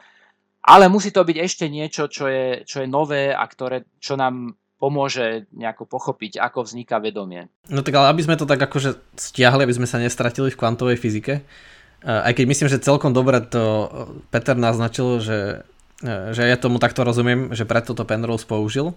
[0.61, 4.53] ale musí to byť ešte niečo, čo je, čo je nové a ktoré, čo nám
[4.79, 7.51] pomôže nejako pochopiť, ako vzniká vedomie.
[7.67, 11.01] No tak ale aby sme to tak akože stiahli, aby sme sa nestratili v kvantovej
[11.01, 13.91] fyzike, eh, aj keď myslím, že celkom dobre to
[14.31, 15.67] Peter naznačil, že,
[16.05, 18.95] že ja tomu takto rozumiem, že preto to Penrose použil.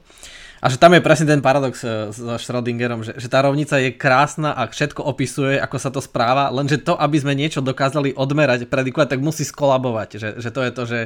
[0.62, 3.97] A že tam je presne ten paradox eh, so Schrödingerom, že, že tá rovnica je
[3.97, 8.69] krásna a všetko opisuje, ako sa to správa, lenže to, aby sme niečo dokázali odmerať,
[8.69, 10.10] predikovať, tak musí skolabovať.
[10.21, 11.00] Že, že to je to, že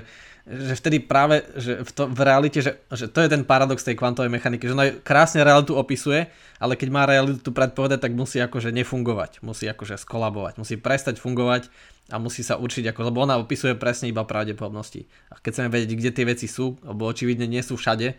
[0.46, 3.98] že vtedy práve že v, to, v realite, že, že to je ten paradox tej
[3.98, 6.30] kvantovej mechaniky, že ona krásne realitu opisuje,
[6.62, 11.74] ale keď má realitu predpovedať, tak musí akože nefungovať, musí akože skolabovať, musí prestať fungovať
[12.14, 15.10] a musí sa určiť, ako, lebo ona opisuje presne iba pravdepodobnosti.
[15.34, 18.14] A keď chceme vedieť, kde tie veci sú, lebo očividne nie sú všade,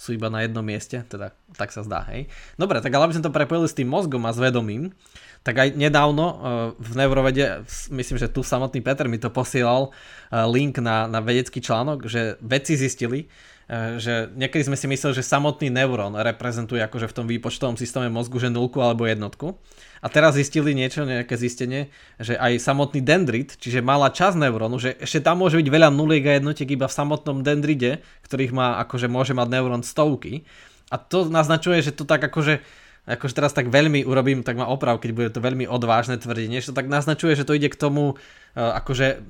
[0.00, 2.24] sú iba na jednom mieste, teda tak sa zdá, hej.
[2.56, 4.96] Dobre, tak ale aby sme to prepojili s tým mozgom a s vedomím,
[5.44, 6.36] tak aj nedávno eh,
[6.80, 11.60] v neurovede, myslím, že tu samotný Peter mi to posielal eh, link na, na vedecký
[11.60, 13.28] článok, že vedci zistili,
[13.68, 18.08] eh, že niekedy sme si mysleli, že samotný neurón reprezentuje akože v tom výpočtovom systéme
[18.08, 19.60] mozgu, že nulku alebo jednotku.
[20.00, 24.96] A teraz zistili niečo, nejaké zistenie, že aj samotný dendrit, čiže malá časť neurónu, že
[24.96, 29.12] ešte tam môže byť veľa nuliek a jednotiek iba v samotnom dendride, ktorých má, akože
[29.12, 30.48] môže mať neurón stovky.
[30.88, 32.64] A to naznačuje, že to tak akože
[33.08, 36.70] akože teraz tak veľmi urobím, tak ma oprav, keď bude to veľmi odvážne tvrdenie, že
[36.70, 38.14] to tak naznačuje, že to ide k tomu
[38.54, 39.24] e, akože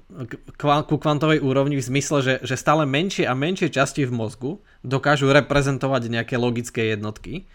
[0.59, 4.53] ku kvantovej úrovni v zmysle, že, že stále menšie a menšie časti v mozgu
[4.83, 7.47] dokážu reprezentovať nejaké logické jednotky.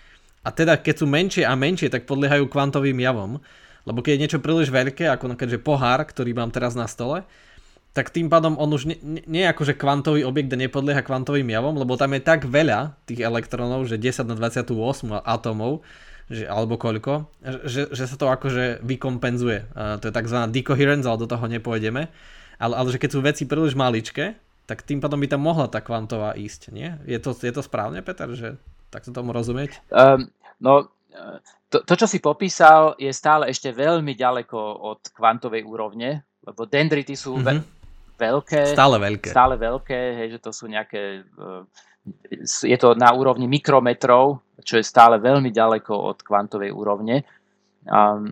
[0.46, 3.42] A teda keď sú menšie a menšie, tak podliehajú kvantovým javom.
[3.86, 7.26] Lebo keď je niečo príliš veľké, ako keďže pohár, ktorý mám teraz na stole,
[7.96, 11.80] tak tým pádom on už nie, nie je akože kvantový objekt a nepodlieha kvantovým javom,
[11.80, 14.68] lebo tam je tak veľa tých elektronov, že 10 na 28
[15.24, 15.80] atómov,
[16.28, 17.32] že, alebo koľko,
[17.64, 19.72] že, že sa to akože vykompenzuje.
[19.72, 20.38] Uh, to je tzv.
[20.52, 22.12] decoherence, ale do toho nepôjdeme.
[22.60, 24.36] Ale, ale že keď sú veci príliš maličké,
[24.68, 26.92] tak tým pádom by tam mohla tá kvantová ísť, nie?
[27.08, 28.60] Je to, je to správne, Peter, že
[28.96, 29.84] takto tomu rozumieť?
[29.92, 30.32] Um,
[30.64, 30.88] no,
[31.68, 37.20] to, to, čo si popísal, je stále ešte veľmi ďaleko od kvantovej úrovne, lebo dendrity
[37.20, 37.76] sú mm-hmm
[38.16, 38.62] veľké.
[38.72, 39.30] Stále veľké.
[39.32, 41.24] Stále veľké, hej, že to sú nejaké...
[41.24, 41.64] Eh,
[42.46, 47.26] je to na úrovni mikrometrov, čo je stále veľmi ďaleko od kvantovej úrovne.
[47.82, 48.30] Um,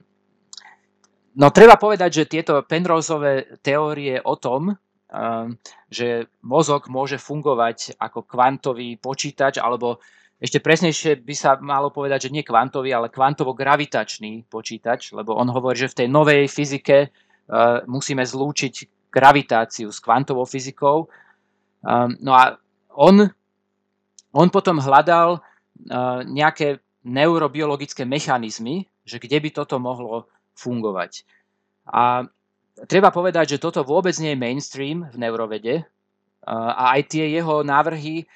[1.34, 4.78] no treba povedať, že tieto Penroseové teórie o tom,
[5.94, 10.02] že mozog môže fungovať ako kvantový počítač, alebo
[10.42, 15.86] ešte presnejšie by sa malo povedať, že nie kvantový, ale kvantovo-gravitačný počítač, lebo on hovorí,
[15.86, 17.14] že v tej novej fyzike
[17.88, 21.08] musíme zlúčiť gravitáciu s kvantovou fyzikou.
[22.20, 22.58] No a
[22.92, 23.30] on,
[24.36, 25.40] on potom hľadal
[26.28, 31.28] nejaké neurobiologické mechanizmy, že kde by toto mohlo fungovať.
[31.92, 32.24] A
[32.88, 35.84] treba povedať, že toto vôbec nie je mainstream v neurovede
[36.48, 38.28] a aj tie jeho návrhy,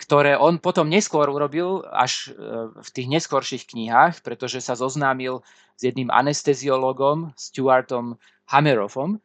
[0.00, 2.32] ktoré on potom neskôr urobil až
[2.80, 5.44] v tých neskorších knihách, pretože sa zoznámil
[5.76, 8.16] s jedným anesteziologom, Stuartom
[8.48, 9.20] Hammeroffom.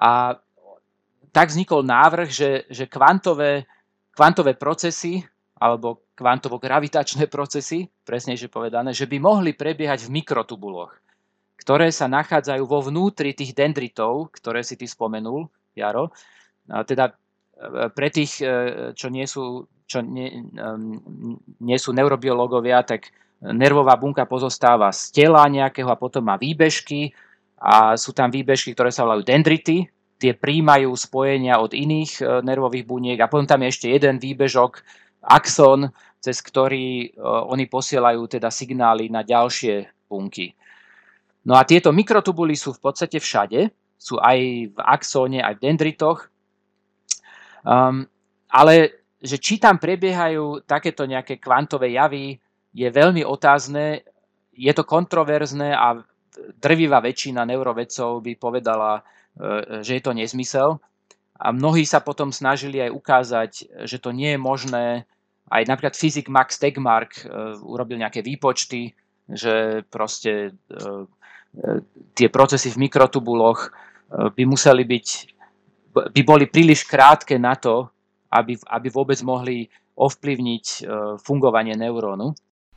[0.00, 0.40] A
[1.28, 3.68] tak vznikol návrh, že, že kvantové,
[4.16, 5.20] kvantové procesy
[5.60, 11.02] alebo kvantovo-gravitačné procesy, presnejšie povedané, že by mohli prebiehať v mikrotubuloch
[11.62, 15.46] ktoré sa nachádzajú vo vnútri tých dendritov, ktoré si ty spomenul,
[15.78, 16.10] Jaro.
[16.90, 17.14] Teda
[17.94, 20.48] pre tých, e, čo nie sú, čo nie,
[21.60, 27.12] nie sú neurobiológovia, tak nervová bunka pozostáva z tela nejakého a potom má výbežky
[27.58, 32.86] a sú tam výbežky, ktoré sa volajú dendrity, tie príjmajú spojenia od iných e, nervových
[32.86, 34.82] buniek a potom tam je ešte jeden výbežok,
[35.22, 35.90] axon,
[36.22, 40.54] cez ktorý oni posielajú teda signály na ďalšie bunky.
[41.42, 44.38] No a tieto mikrotubuly sú v podstate všade, sú aj
[44.74, 46.30] v axóne, aj v dendritoch.
[47.62, 48.06] Um,
[48.50, 52.42] ale že či tam prebiehajú takéto nejaké kvantové javy,
[52.74, 54.02] je veľmi otázne,
[54.52, 56.02] je to kontroverzné a
[56.58, 59.02] drvivá väčšina neurovedcov by povedala, e,
[59.84, 60.80] že je to nezmysel.
[61.38, 63.50] A mnohí sa potom snažili aj ukázať,
[63.86, 64.86] že to nie je možné.
[65.52, 67.24] Aj napríklad fyzik Max Tegmark e,
[67.62, 68.96] urobil nejaké výpočty,
[69.28, 70.80] že proste e,
[72.16, 73.76] tie procesy v mikrotubuloch
[74.12, 75.31] by museli byť,
[75.92, 77.88] by boli príliš krátke na to,
[78.32, 80.80] aby, aby vôbec mohli ovplyvniť e,
[81.20, 82.32] fungovanie neurónu.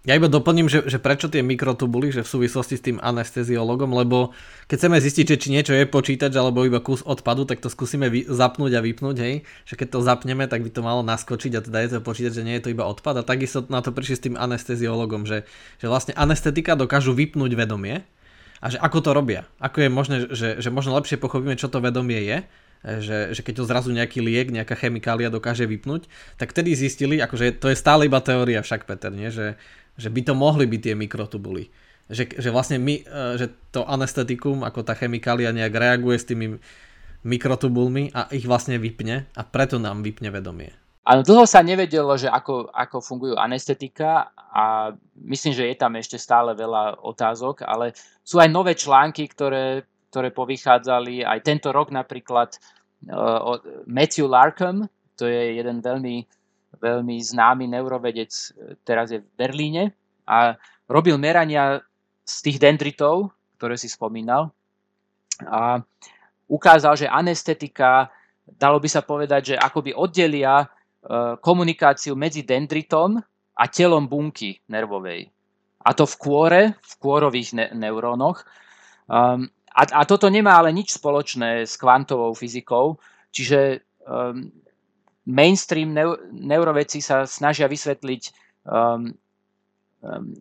[0.05, 4.37] Ja iba doplním, že, že prečo tie mikrotubuly, že v súvislosti s tým anesteziologom, lebo
[4.69, 8.13] keď chceme zistiť, že či niečo je počítač alebo iba kus odpadu, tak to skúsime
[8.13, 9.35] vy, zapnúť a vypnúť, hej.
[9.65, 12.45] Že keď to zapneme, tak by to malo naskočiť a teda je to počítať, že
[12.45, 13.17] nie je to iba odpad.
[13.17, 15.49] A takisto na to prišli s tým anesteziologom, že,
[15.81, 18.05] že vlastne anestetika dokážu vypnúť vedomie,
[18.63, 19.45] a že ako to robia.
[19.61, 22.37] Ako je možné, že, že možno lepšie pochopíme, čo to vedomie je,
[22.85, 26.05] že, že keď to zrazu nejaký liek, nejaká chemikália dokáže vypnúť,
[26.37, 29.33] tak vtedy zistili, akože to je stále iba teória však, Peter, nie?
[29.33, 29.57] Že,
[29.97, 31.73] že by to mohli byť tie mikrotubuly.
[32.05, 33.03] Že, že vlastne my, e,
[33.41, 36.61] že to anestetikum, ako tá chemikália nejak reaguje s tými
[37.25, 40.69] mikrotubulmi a ich vlastne vypne a preto nám vypne vedomie.
[41.05, 44.89] Áno, dlho sa nevedelo, že ako, ako fungujú anestetika a
[45.21, 47.93] myslím, že je tam ešte stále veľa otázok, ale
[48.25, 52.55] sú aj nové články, ktoré, ktoré povychádzali aj tento rok napríklad
[53.11, 54.87] uh, od Matthew Larkham,
[55.19, 56.23] to je jeden veľmi,
[56.79, 58.31] veľmi známy neurovedec,
[58.87, 59.91] teraz je v Berlíne
[60.23, 60.55] a
[60.87, 61.83] robil merania
[62.23, 64.55] z tých dendritov, ktoré si spomínal
[65.43, 65.83] a
[66.47, 68.07] ukázal, že anestetika,
[68.55, 70.63] dalo by sa povedať, že akoby oddelia
[71.05, 73.21] Eh, komunikáciu medzi dendritom
[73.53, 75.29] a telom bunky nervovej.
[75.85, 78.41] A to v kôre, v kôrových ne- neurónoch.
[79.05, 79.45] Um,
[79.75, 82.95] a, a toto nemá ale nič spoločné s kvantovou fyzikou,
[83.27, 84.47] čiže um,
[85.27, 88.21] mainstream neu- neuroveci sa snažia vysvetliť
[88.63, 89.11] um,
[89.99, 90.31] um,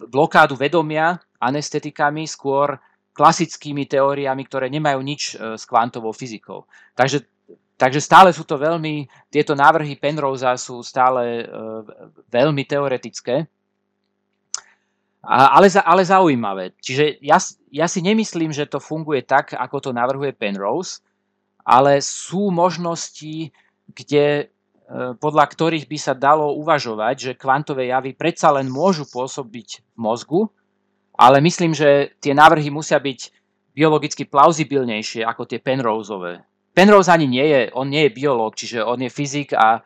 [0.00, 2.80] blokádu vedomia anestetikami, skôr
[3.12, 6.64] klasickými teóriami, ktoré nemajú nič uh, s kvantovou fyzikou.
[6.96, 7.28] Takže
[7.72, 11.82] Takže stále sú to veľmi, tieto návrhy Penrose sú stále uh,
[12.30, 13.50] veľmi teoretické,
[15.22, 16.74] ale, ale zaujímavé.
[16.82, 17.38] Čiže ja,
[17.70, 20.98] ja si nemyslím, že to funguje tak, ako to navrhuje Penrose,
[21.62, 23.54] ale sú možnosti,
[23.86, 29.94] kde, uh, podľa ktorých by sa dalo uvažovať, že kvantové javy predsa len môžu pôsobiť
[29.94, 30.40] v mozgu,
[31.14, 33.30] ale myslím, že tie návrhy musia byť
[33.72, 36.42] biologicky plauzibilnejšie ako tie Penroseové.
[36.72, 39.84] Penrose ani nie je, on nie je biológ, čiže on je fyzik a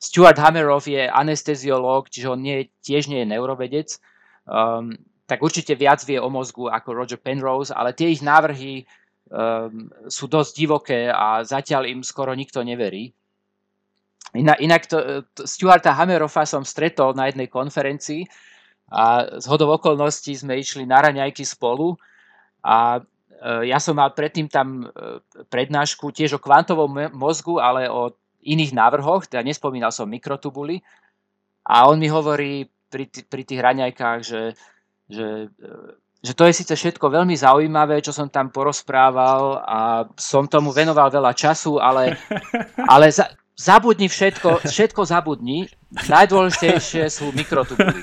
[0.00, 3.88] Stuart Hammeroff je anesteziológ, čiže on nie, tiež nie je neurovedec.
[4.44, 4.92] Um,
[5.24, 8.84] tak určite viac vie o mozgu ako Roger Penrose, ale tie ich návrhy
[9.32, 13.08] um, sú dosť divoké a zatiaľ im skoro nikto neverí.
[14.34, 18.26] Inak, inak to, to Stuarta Hammeroffa som stretol na jednej konferencii
[18.92, 21.96] a z hodov okolností sme išli na raňajky spolu
[22.60, 23.00] a
[23.44, 25.20] Eh, ja som mal predtým tam eh,
[25.52, 30.80] prednášku tiež o kvantovom mozgu, ale o iných návrhoch, teda nespomínal som mikrotubuly.
[31.64, 34.54] A on mi hovorí pri, pri tých raňajkách, že,
[35.10, 35.50] že,
[36.22, 41.10] že to je síce všetko veľmi zaujímavé, čo som tam porozprával a som tomu venoval
[41.10, 42.14] veľa času, ale,
[42.94, 45.70] ale za, zabudni všetko, všetko zabudni.
[45.94, 48.02] Najdôležitejšie sú mikrotubuly.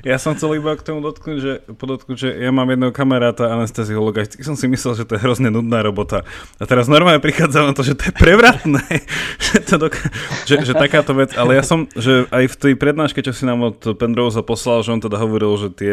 [0.00, 4.24] Ja, som chcel iba k tomu dotknúť, že, podotknúť, že ja mám jedného kamaráta anesteziologa,
[4.24, 6.24] vždy som si myslel, že to je hrozne nudná robota.
[6.56, 8.80] A teraz normálne prichádza na to, že to je prevratné,
[9.44, 10.08] že, to doka-
[10.48, 13.60] že, že takáto vec, ale ja som, že aj v tej prednáške, čo si nám
[13.60, 15.92] od Pendrose poslal, že on teda hovoril, že tie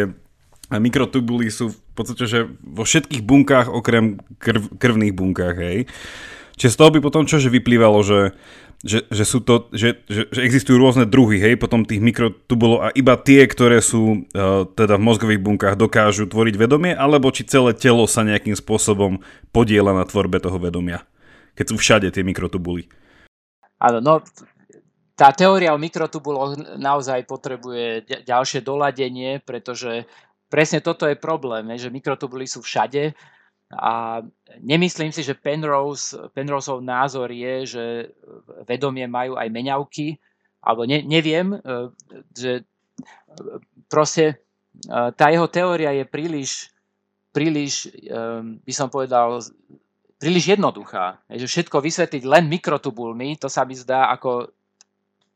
[0.71, 5.79] mikrotubuly sú v podstate, že vo všetkých bunkách okrem krv, krvných bunkách, hej.
[6.57, 8.33] Čiže z toho by potom čože vyplývalo, že,
[8.81, 12.93] že, že, sú to, že, že, že existujú rôzne druhy, hej, potom tých mikrotubulov a
[12.97, 17.77] iba tie, ktoré sú uh, teda v mozgových bunkách dokážu tvoriť vedomie, alebo či celé
[17.77, 19.21] telo sa nejakým spôsobom
[19.53, 21.05] podiela na tvorbe toho vedomia,
[21.53, 22.89] keď sú všade tie mikrotubuly.
[23.77, 24.25] Áno, no
[25.17, 30.05] tá teória o mikrotubuloch naozaj potrebuje ďalšie doladenie, pretože
[30.49, 33.17] presne toto je problém, že mikrotubuly sú všade
[33.71, 34.23] a
[34.63, 37.83] nemyslím si, že Penrose, Penroseov názor je, že
[38.63, 40.15] vedomie majú aj meňavky,
[40.63, 41.59] alebo ne, neviem, e,
[42.31, 42.63] že e,
[43.91, 44.35] proste e,
[45.11, 46.71] tá jeho teória je príliš,
[47.35, 47.93] príliš,
[48.65, 49.37] by som povedal,
[50.17, 51.21] príliš jednoduchá.
[51.29, 54.49] Že všetko vysvetliť len mikrotubulmi, to sa mi zdá ako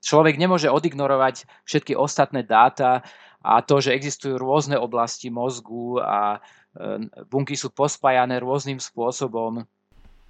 [0.01, 3.05] človek nemôže odignorovať všetky ostatné dáta
[3.45, 6.41] a to, že existujú rôzne oblasti mozgu a
[7.27, 9.67] bunky sú pospájané rôznym spôsobom.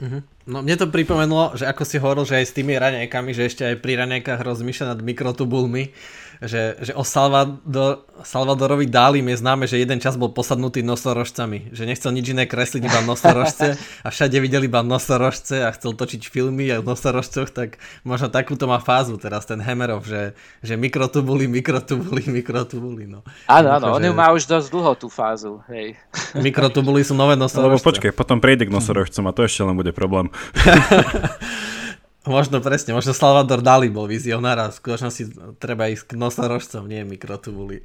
[0.02, 0.22] Uh-huh.
[0.50, 3.64] No mne to pripomenulo, že ako si hovoril, že aj s tými raňajkami, že ešte
[3.70, 5.94] aj pri raňajkách rozmýšľa nad mikrotubulmi,
[6.42, 11.86] že, že o Salvador, Salvadorovi Dálim je známe, že jeden čas bol posadnutý nosorožcami, že
[11.86, 16.74] nechcel nič iné kresliť, iba nosorožce a všade videli iba nosorožce a chcel točiť filmy
[16.74, 20.34] a v nosorožcoch, tak možno takúto má fázu teraz ten Hemerov, že,
[20.66, 23.06] že mikrotubuli, mikrotubuli, mikrotubuli.
[23.06, 23.22] No.
[23.46, 25.94] Áno, áno, on ju má už dosť dlho tú fázu, hej.
[26.46, 27.70] Mikrotubuli sú nové nosorožce.
[27.70, 30.34] Lebo počkej, potom prejde k nosorožcom a to ešte len bude problém.
[32.22, 37.02] Možno presne, možno Salvador Dali bol vizionár a v skutočnosti treba ísť k nosorožcom, nie
[37.02, 37.82] mikrotubuli.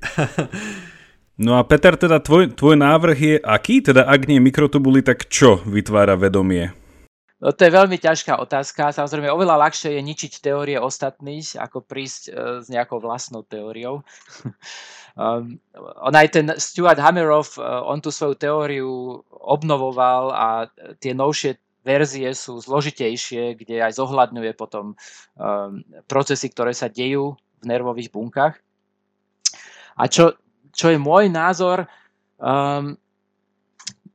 [1.47, 3.81] no a Peter, teda tvoj, tvoj návrh je aký?
[3.81, 6.69] Teda ak nie mikrotubuli, tak čo vytvára vedomie?
[7.41, 8.93] No to je veľmi ťažká otázka.
[8.93, 14.05] Samozrejme, oveľa ľahšie je ničiť teórie ostatných, ako prísť uh, s nejakou vlastnou teóriou.
[15.21, 15.57] um,
[16.01, 20.49] on aj ten Stuart Hammerov, uh, on tú svoju teóriu obnovoval a
[21.01, 27.65] tie novšie verzie sú zložitejšie, kde aj zohľadňuje potom um, procesy, ktoré sa dejú v
[27.65, 28.59] nervových bunkách.
[29.97, 30.35] A čo,
[30.75, 31.87] čo je môj názor,
[32.43, 32.99] um,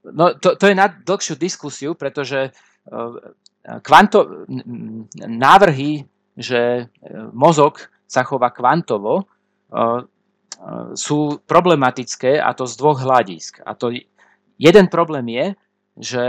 [0.03, 3.15] no to, to je na dlhšiu diskusiu, pretože uh,
[3.79, 4.43] kvanto,
[5.15, 6.03] návrhy,
[6.35, 9.23] že uh, mozog sa chová kvantovo,
[10.99, 13.63] sú problematické a to z dvoch hľadisk.
[13.63, 13.95] A to
[14.59, 15.45] jeden problém je,
[15.95, 16.25] že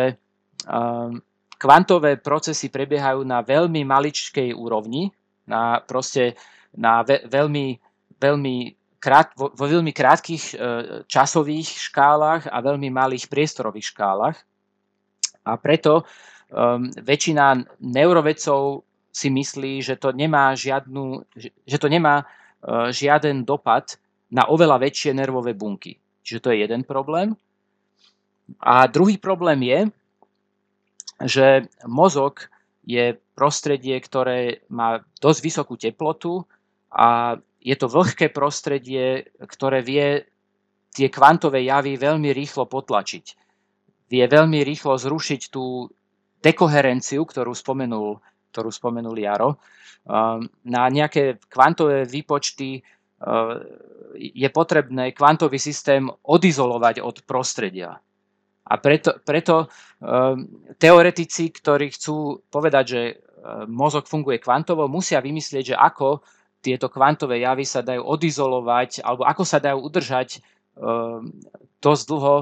[0.71, 1.19] um,
[1.63, 5.15] kvantové procesy prebiehajú na veľmi maličkej úrovni,
[5.47, 6.35] na proste
[6.75, 7.79] na ve, veľmi,
[8.19, 8.57] veľmi
[8.99, 10.55] krát, vo, vo veľmi krátkých e,
[11.07, 14.37] časových škálach a veľmi malých priestorových škálach.
[15.47, 16.05] A preto e,
[16.99, 18.83] väčšina neurovedcov
[19.13, 21.23] si myslí, že to nemá, žiadnu,
[21.63, 23.95] že to nemá e, žiaden dopad
[24.35, 25.95] na oveľa väčšie nervové bunky.
[26.27, 27.39] Čiže to je jeden problém.
[28.59, 29.81] A druhý problém je,
[31.25, 32.51] že mozog
[32.83, 36.45] je prostredie, ktoré má dosť vysokú teplotu
[36.91, 40.27] a je to vlhké prostredie, ktoré vie
[40.93, 43.27] tie kvantové javy veľmi rýchlo potlačiť.
[44.13, 45.89] Vie veľmi rýchlo zrušiť tú
[46.43, 48.21] dekoherenciu, ktorú spomenul,
[48.53, 49.57] ktorú spomenul Jaro.
[50.05, 53.57] Ehm, na nejaké kvantové výpočty ehm,
[54.19, 57.97] je potrebné kvantový systém odizolovať od prostredia.
[58.63, 59.67] A preto, preto
[59.99, 60.47] um,
[60.79, 66.23] teoretici, ktorí chcú povedať, že um, mozog funguje kvantovo, musia vymyslieť, že ako
[66.63, 70.39] tieto kvantové javy sa dajú odizolovať, alebo ako sa dajú udržať
[70.79, 71.35] um,
[71.83, 72.37] dosť dlho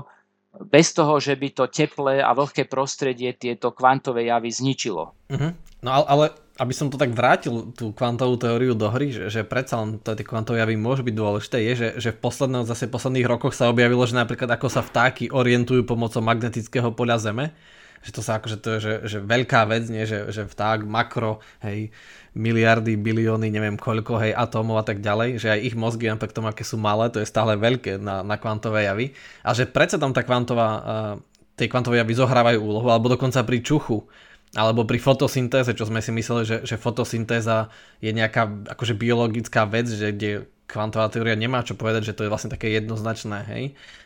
[0.69, 5.15] bez toho, že by to teplé a vlhké prostredie tieto kvantové javy zničilo.
[5.31, 5.51] Uh-huh.
[5.81, 9.81] No ale aby som to tak vrátil, tú kvantovú teóriu do hry, že, že predsa
[9.81, 13.57] len tie kvantové javy môžu byť dôležité, je, že, že v poslednom, zase posledných rokoch
[13.57, 17.57] sa objavilo, že napríklad ako sa vtáky orientujú pomocou magnetického poľa Zeme,
[18.05, 20.05] že to sa akože to je že, že veľká vec, nie?
[20.05, 21.93] Že, že vták makro, hej,
[22.37, 26.53] miliardy, bilióny, neviem koľko, hej, atómov a tak ďalej, že aj ich mozgy, napriek tomu,
[26.53, 29.17] aké sú malé, to je stále veľké na, na kvantové javy.
[29.45, 31.15] A že predsa tam tá kvantová, uh,
[31.57, 34.05] tie kvantové javy zohrávajú úlohu, alebo dokonca pri čuchu,
[34.51, 37.71] alebo pri fotosyntéze, čo sme si mysleli, že, že fotosyntéza
[38.03, 42.31] je nejaká akože biologická vec, že kde kvantová teória nemá čo povedať, že to je
[42.31, 43.65] vlastne také jednoznačné, hej.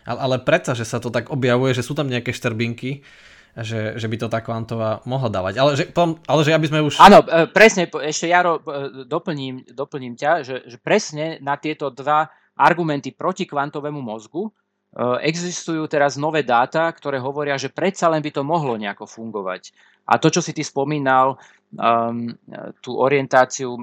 [0.08, 3.04] Ale, ale predsa, že sa to tak objavuje, že sú tam nejaké štrbinky,
[3.54, 5.54] že, že by to tá kvantová mohla dávať.
[5.60, 5.84] Ale že,
[6.26, 6.98] ale že aby sme už...
[6.98, 12.26] Áno, e, presne, ešte Jaro, e, doplním, doplním ťa, že, že presne na tieto dva
[12.58, 14.50] argumenty proti kvantovému mozgu
[15.26, 19.74] existujú teraz nové dáta, ktoré hovoria, že predsa len by to mohlo nejako fungovať.
[20.06, 21.34] A to, čo si ty spomínal,
[21.74, 22.30] um,
[22.78, 23.74] tú orientáciu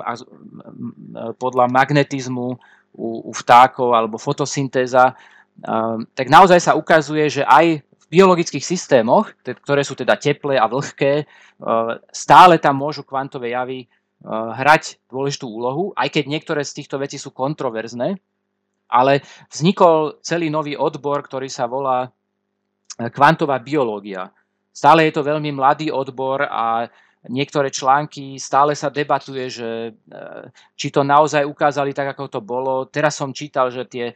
[1.36, 2.48] podľa magnetizmu
[2.96, 5.12] u, u vtákov alebo fotosyntéza,
[5.68, 10.72] um, tak naozaj sa ukazuje, že aj v biologických systémoch, ktoré sú teda teplé a
[10.72, 16.80] vlhké, uh, stále tam môžu kvantové javy uh, hrať dôležitú úlohu, aj keď niektoré z
[16.80, 18.16] týchto vecí sú kontroverzné.
[18.92, 22.12] Ale vznikol celý nový odbor, ktorý sa volá uh,
[23.10, 24.30] kvantová biológia.
[24.70, 26.86] Stále je to veľmi mladý odbor a
[27.28, 29.92] niektoré články stále sa debatuje, že e,
[30.74, 32.88] či to naozaj ukázali tak, ako to bolo.
[32.88, 34.16] Teraz som čítal, že tie,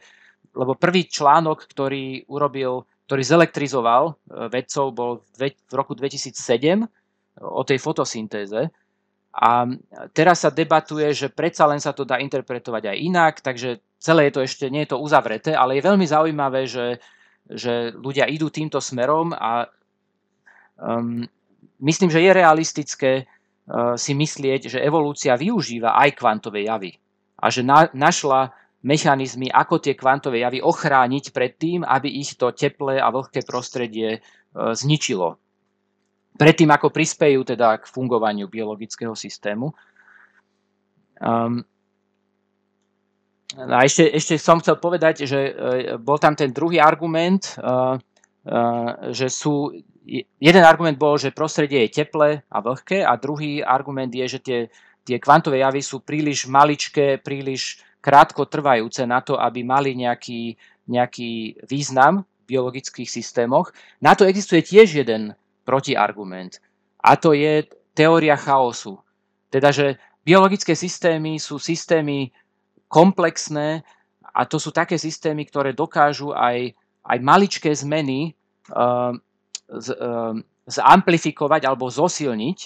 [0.56, 4.12] lebo prvý článok, ktorý urobil, ktorý zelektrizoval e,
[4.48, 6.82] vedcov, bol v roku 2007
[7.44, 8.72] o tej fotosyntéze.
[9.36, 9.68] A
[10.16, 14.32] teraz sa debatuje, že predsa len sa to dá interpretovať aj inak, takže celé je
[14.36, 17.02] to ešte, nie je to uzavreté, ale je veľmi zaujímavé, že,
[17.48, 19.68] že ľudia idú týmto smerom a
[20.76, 21.24] Um,
[21.80, 26.92] myslím, že je realistické uh, si myslieť, že evolúcia využíva aj kvantové javy
[27.40, 28.52] a že na, našla
[28.84, 34.20] mechanizmy, ako tie kvantové javy ochrániť pred tým, aby ich to teplé a vlhké prostredie
[34.20, 35.40] uh, zničilo.
[36.36, 39.72] Predtým, ako prispejú teda k fungovaniu biologického systému.
[41.16, 41.64] Um,
[43.54, 45.54] a ešte, ešte som chcel povedať, že uh,
[46.02, 47.94] bol tam ten druhý argument, uh,
[48.50, 49.70] uh, že sú
[50.38, 54.58] jeden argument bol, že prostredie je teplé a vlhké a druhý argument je, že tie,
[55.02, 60.54] tie kvantové javy sú príliš maličké, príliš krátko trvajúce na to, aby mali nejaký,
[60.86, 63.74] nejaký význam v biologických systémoch.
[63.98, 65.34] Na to existuje tiež jeden
[65.66, 66.62] protiargument
[67.02, 69.02] a to je teória chaosu.
[69.50, 72.30] Teda, že biologické systémy sú systémy
[72.96, 73.84] komplexné
[74.32, 76.72] a to sú také systémy, ktoré dokážu aj,
[77.04, 78.32] aj maličké zmeny
[78.72, 79.12] uh,
[79.68, 82.58] z, ehm, zamplifikovať alebo zosilniť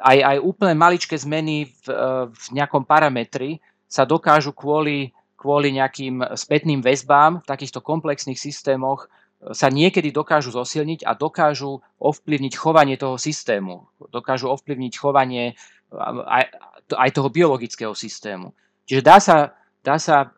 [0.00, 1.94] aj, aj úplne maličké zmeny v, e,
[2.32, 9.52] v nejakom parametri sa dokážu kvôli, kvôli nejakým spätným väzbám v takýchto komplexných systémoch e,
[9.52, 13.88] sa niekedy dokážu zosilniť a dokážu ovplyvniť chovanie toho systému.
[14.08, 15.54] Dokážu ovplyvniť chovanie e,
[16.26, 16.44] aj,
[16.96, 18.56] aj toho biologického systému.
[18.90, 19.54] Čiže dá sa,
[19.86, 20.34] dá sa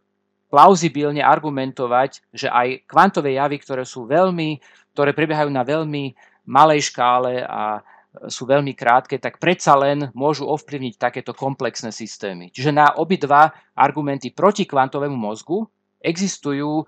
[0.52, 4.60] plauzibilne argumentovať, že aj kvantové javy, ktoré sú veľmi
[4.92, 6.12] ktoré prebiehajú na veľmi
[6.46, 7.80] malej škále a
[8.28, 12.52] sú veľmi krátke, tak predsa len môžu ovplyvniť takéto komplexné systémy.
[12.52, 15.64] Čiže na obidva argumenty proti kvantovému mozgu
[15.96, 16.86] existujú e,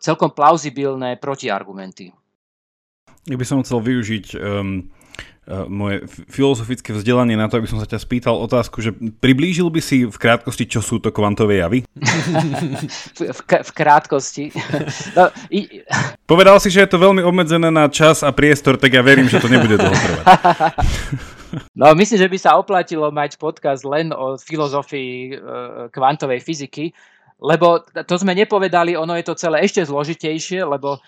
[0.00, 2.08] celkom plauzibilné protiargumenty.
[3.28, 4.88] Ja by som chcel využiť um,
[5.48, 10.06] moje filozofické vzdelanie na to, aby som sa ťa spýtal otázku, že priblížil by si
[10.06, 11.82] v krátkosti, čo sú to kvantové javy?
[13.38, 14.44] v, k- v krátkosti.
[15.16, 15.82] No, i...
[16.28, 19.42] Povedal si, že je to veľmi obmedzené na čas a priestor, tak ja verím, že
[19.42, 20.24] to nebude dlho trvať.
[21.74, 25.36] No, myslím, že by sa oplatilo mať podcast len o filozofii e,
[25.90, 26.94] kvantovej fyziky,
[27.42, 31.02] lebo to sme nepovedali, ono je to celé ešte zložitejšie, lebo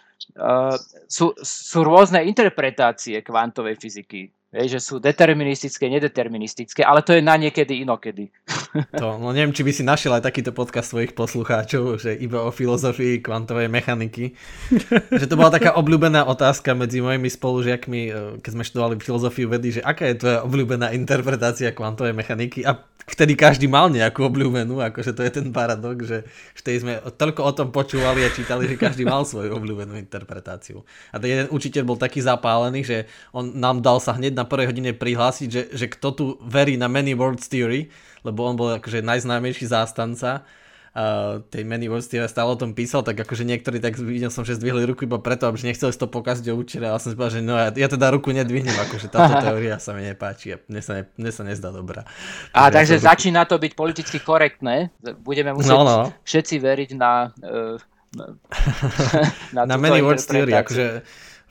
[1.09, 4.33] sú, sú rôzne interpretácie kvantovej fyziky.
[4.53, 8.29] Vieš, že sú deterministické, nedeterministické, ale to je na niekedy inokedy.
[8.73, 12.49] To, no neviem, či by si našiel aj takýto podcast svojich poslucháčov, že iba o
[12.49, 14.33] filozofii kvantovej mechaniky.
[15.21, 19.77] že to bola taká obľúbená otázka medzi mojimi spolužiakmi, e, keď sme študovali filozofiu vedy,
[19.77, 25.13] že aká je tvoja obľúbená interpretácia kvantovej mechaniky a vtedy každý mal nejakú obľúbenú, akože
[25.15, 26.19] to je ten paradox, že
[26.55, 30.87] vtedy sme toľko o tom počúvali a čítali, že každý mal svoju obľúbenú interpretáciu.
[31.11, 32.97] A ten jeden učiteľ bol taký zapálený, že
[33.35, 36.87] on nám dal sa hneď na prvej hodine prihlásiť, že, že kto tu verí na
[36.87, 37.91] Many Worlds Theory,
[38.23, 40.47] lebo on bol akože najznámejší zástanca
[40.95, 44.45] uh, tej Many Worlds Theory stále o tom písal, tak akože niektorí tak videl som,
[44.45, 47.35] že zdvihli ruku iba preto, aby nechceli to pokaziť o učiteľa, ale som si povedal,
[47.39, 50.81] že no ja, ja teda ruku nedvihnem, akože táto teória sa mi nepáči a mne
[50.85, 52.05] sa, ne, mne sa nezdá dobrá.
[52.53, 54.93] A takže, takže ja začína to byť politicky korektné,
[55.25, 55.99] budeme musieť no, no.
[56.23, 57.81] všetci veriť na uh,
[59.57, 61.01] na, na Many Worlds Theory, akože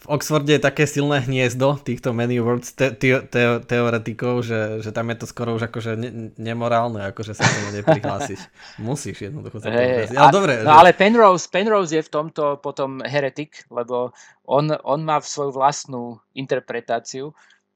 [0.02, 4.90] v Oxforde je také silné hniezdo týchto many words te- te- te- teoretikov, že, že
[4.90, 8.42] tam je to skoro už akože ne- nemorálne, akože sa tomu neprihlásiš.
[8.82, 10.54] Musíš jednoducho sa hey, Ale a, dobre.
[10.66, 10.78] No že...
[10.82, 14.10] ale Penrose, Penrose je v tomto potom heretik, lebo
[14.50, 17.30] on, on má svoju vlastnú interpretáciu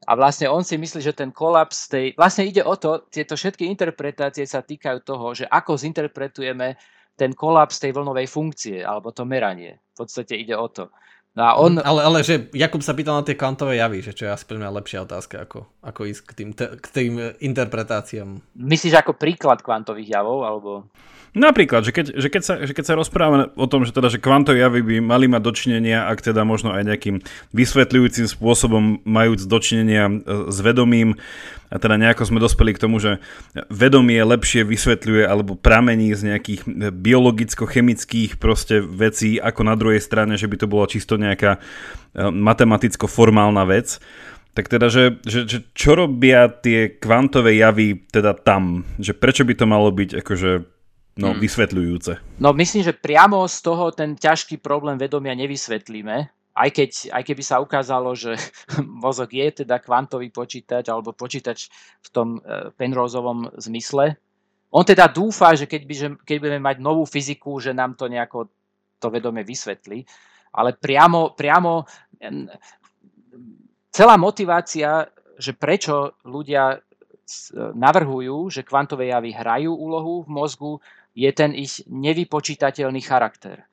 [0.05, 2.13] A vlastne on si myslí, že ten kolaps tej...
[2.13, 6.77] Vlastne ide o to, tieto všetky interpretácie sa týkajú toho, že ako zinterpretujeme
[7.17, 9.81] ten kolaps tej vlnovej funkcie, alebo to meranie.
[9.97, 10.93] V podstate ide o to.
[11.35, 11.75] No a on...
[11.83, 14.55] ale, ale že Jakub sa pýtal na tie kvantové javy, že čo je asi pre
[14.55, 18.41] mňa lepšia otázka, ako, ako ísť k tým, k tým interpretáciám.
[18.57, 20.71] Myslíš ako príklad kvantových javov, alebo...
[21.35, 24.23] Napríklad, že keď, že keď, sa, že keď sa rozprávame o tom, že, teda, že
[24.23, 27.19] kvantové javy by mali mať dočinenia, ak teda možno aj nejakým
[27.51, 30.13] vysvetľujúcim spôsobom majúc dočinenia e,
[30.47, 31.19] s vedomím,
[31.67, 33.19] a teda nejako sme dospeli k tomu, že
[33.67, 40.39] vedomie lepšie vysvetľuje alebo pramení z nejakých e, biologicko-chemických proste vecí, ako na druhej strane,
[40.39, 43.99] že by to bola čisto nejaká e, matematicko-formálna vec
[44.55, 48.87] tak teda, že, že, že čo robia tie kvantové javy teda tam?
[48.95, 50.51] Že prečo by to malo byť akože
[51.19, 51.39] no, hmm.
[51.43, 52.39] vysvetľujúce.
[52.39, 57.43] No myslím, že priamo z toho ten ťažký problém vedomia nevysvetlíme, aj, keď, aj keby
[57.43, 58.39] sa ukázalo, že
[59.03, 61.67] mozog je teda kvantový počítač alebo počítač
[61.99, 64.15] v tom e, Penroseovom zmysle.
[64.71, 68.07] On teda dúfa, že keď, by, že keď budeme mať novú fyziku, že nám to
[68.07, 68.47] nejako
[68.99, 70.03] to vedomie vysvetlí.
[70.55, 71.83] Ale priamo, priamo
[73.95, 75.07] celá motivácia,
[75.39, 76.83] že prečo ľudia
[77.55, 80.73] navrhujú, že kvantové javy hrajú úlohu v mozgu,
[81.15, 83.63] je ten ich nevypočítateľný charakter.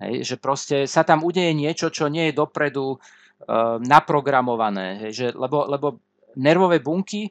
[0.00, 2.98] Hej, že proste sa tam udeje niečo, čo nie je dopredu e,
[3.84, 5.06] naprogramované.
[5.06, 6.00] Hej, že, lebo, lebo
[6.40, 7.30] nervové bunky e,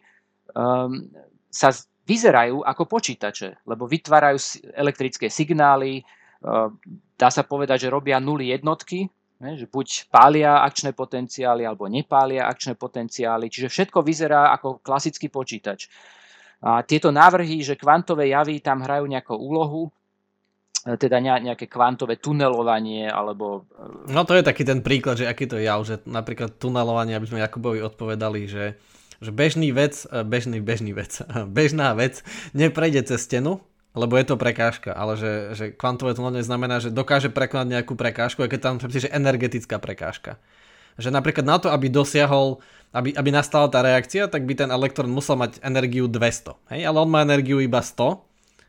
[1.50, 1.70] sa
[2.06, 4.38] vyzerajú ako počítače, lebo vytvárajú
[4.78, 6.04] elektrické signály, e,
[7.18, 9.10] dá sa povedať, že robia nuly jednotky,
[9.40, 15.88] že buď pália akčné potenciály alebo nepália akčné potenciály, čiže všetko vyzerá ako klasický počítač.
[16.60, 19.88] A tieto návrhy, že kvantové javy tam hrajú nejakú úlohu,
[20.84, 23.64] e, teda nejaké kvantové tunelovanie, alebo...
[23.80, 27.16] E, no to je taký ten príklad, že aký to je jav, že napríklad tunelovanie,
[27.16, 28.76] aby sme Jakubovi odpovedali, že,
[29.24, 31.24] že bežný vec, e, bežný, bežný vec,
[31.56, 33.64] bežná vec neprejde cez stenu,
[33.98, 38.46] lebo je to prekážka, ale že, že kvantové tunelovanie znamená, že dokáže prekonať nejakú prekážku,
[38.46, 40.38] aj keď tam že energetická prekážka.
[41.00, 45.14] Že napríklad na to, aby dosiahol aby, aby nastala tá reakcia, tak by ten elektrón
[45.14, 46.58] musel mať energiu 200.
[46.74, 46.82] Hej?
[46.90, 48.18] Ale on má energiu iba 100.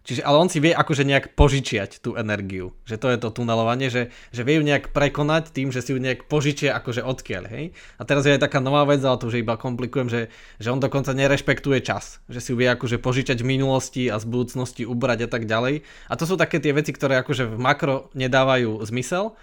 [0.01, 2.73] Čiže, ale on si vie akože nejak požičiať tú energiu.
[2.89, 6.01] Že to je to tunelovanie, že, že vie ju nejak prekonať tým, že si ju
[6.01, 7.45] nejak požičia akože odkiaľ.
[7.53, 7.77] Hej?
[8.01, 10.81] A teraz je aj taká nová vec, ale to už iba komplikujem, že, že on
[10.81, 12.25] dokonca nerešpektuje čas.
[12.33, 15.85] Že si ju vie akože požičať v minulosti a z budúcnosti ubrať a tak ďalej.
[16.09, 19.37] A to sú také tie veci, ktoré akože v makro nedávajú zmysel,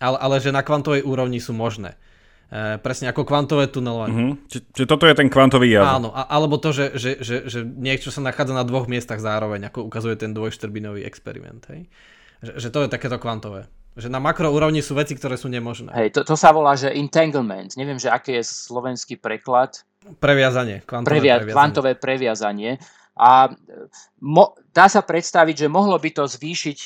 [0.00, 2.00] ale, ale že na kvantovej úrovni sú možné.
[2.50, 4.34] E, presne ako kvantové tunelovanie.
[4.34, 4.34] Uh-huh.
[4.50, 6.02] Či, či toto je ten kvantový jav.
[6.02, 9.70] Áno, a, alebo to, že, že, že, že niečo sa nachádza na dvoch miestach zároveň,
[9.70, 11.62] ako ukazuje ten dvojštrbinový experiment.
[11.70, 11.86] Hej?
[12.42, 13.70] Že, že to je takéto kvantové.
[13.94, 15.94] Že na makroúrovni sú veci, ktoré sú nemožné.
[15.94, 17.70] Hej, to, to sa volá, že entanglement.
[17.78, 19.86] Neviem, že aký je slovenský preklad.
[20.18, 20.82] Previazanie.
[20.82, 21.54] Kvantové Previa- previazanie.
[21.54, 22.70] Kvantové previazanie.
[23.14, 23.46] A
[24.22, 26.78] mo- dá sa predstaviť, že mohlo by to zvýšiť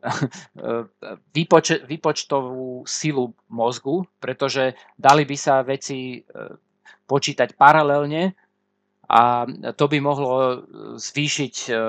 [1.36, 6.20] výpoč- výpočtovú silu mozgu, pretože dali by sa veci e,
[7.06, 8.32] počítať paralelne
[9.12, 9.44] a
[9.76, 10.64] to by mohlo
[10.96, 11.82] zvýšiť, e,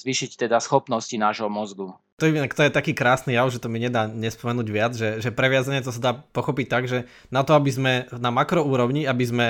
[0.00, 1.92] zvýšiť teda schopnosti nášho mozgu.
[2.20, 5.32] To je, to je taký krásny jav, že to mi nedá nespomenúť viac, že, že
[5.32, 9.46] previazanie to sa dá pochopiť tak, že na to, aby sme na makroúrovni, aby sme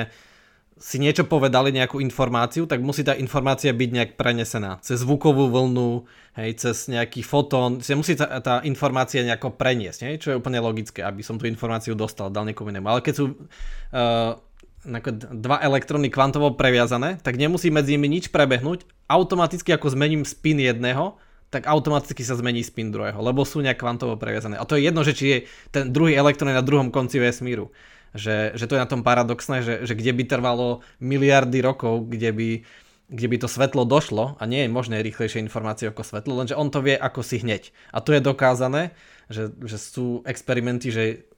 [0.80, 4.80] si niečo povedali, nejakú informáciu, tak musí tá informácia byť nejak prenesená.
[4.80, 6.08] Cez zvukovú vlnu,
[6.40, 11.04] hej, cez nejaký fotón, musí tá, tá informácia nejako preniesť, hej, čo je úplne logické,
[11.04, 12.88] aby som tú informáciu dostal, dal niekomu inému.
[12.88, 14.40] Ale keď sú uh,
[15.36, 18.88] dva elektróny kvantovo previazané, tak nemusí medzi nimi nič prebehnúť.
[19.04, 21.20] Automaticky, ako zmením spin jedného,
[21.52, 24.56] tak automaticky sa zmení spin druhého, lebo sú nejak kvantovo previazané.
[24.56, 25.38] A to je jedno, že či je
[25.74, 27.68] ten druhý elektrón na druhom konci vesmíru
[28.14, 32.30] že, že to je na tom paradoxné, že, že kde by trvalo miliardy rokov, kde
[32.34, 32.50] by,
[33.10, 36.70] kde by to svetlo došlo a nie je možné rýchlejšie informácie ako svetlo, lenže on
[36.70, 37.70] to vie ako si hneď.
[37.94, 38.94] A tu je dokázané,
[39.30, 41.30] že, že sú experimenty, že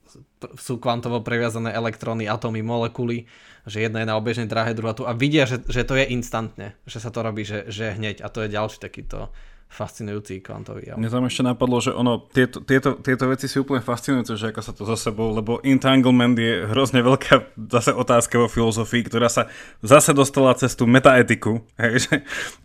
[0.61, 3.25] sú kvantovo previazané elektróny, atómy, molekuly,
[3.65, 6.75] že jedna je na obežnej dráhe, druhá tu a vidia, že, že to je instantne,
[6.85, 9.31] že sa to robí, že, že hneď a to je ďalší takýto
[9.73, 11.01] fascinujúci kvantový jav.
[11.01, 14.61] Mne tam ešte napadlo, že ono, tieto, tieto, tieto veci sú úplne fascinujúce, že ako
[14.61, 19.49] sa to za sebou, lebo entanglement je hrozne veľká zase otázka vo filozofii, ktorá sa
[19.81, 22.15] zase dostala cez tú metaetiku, hej, že,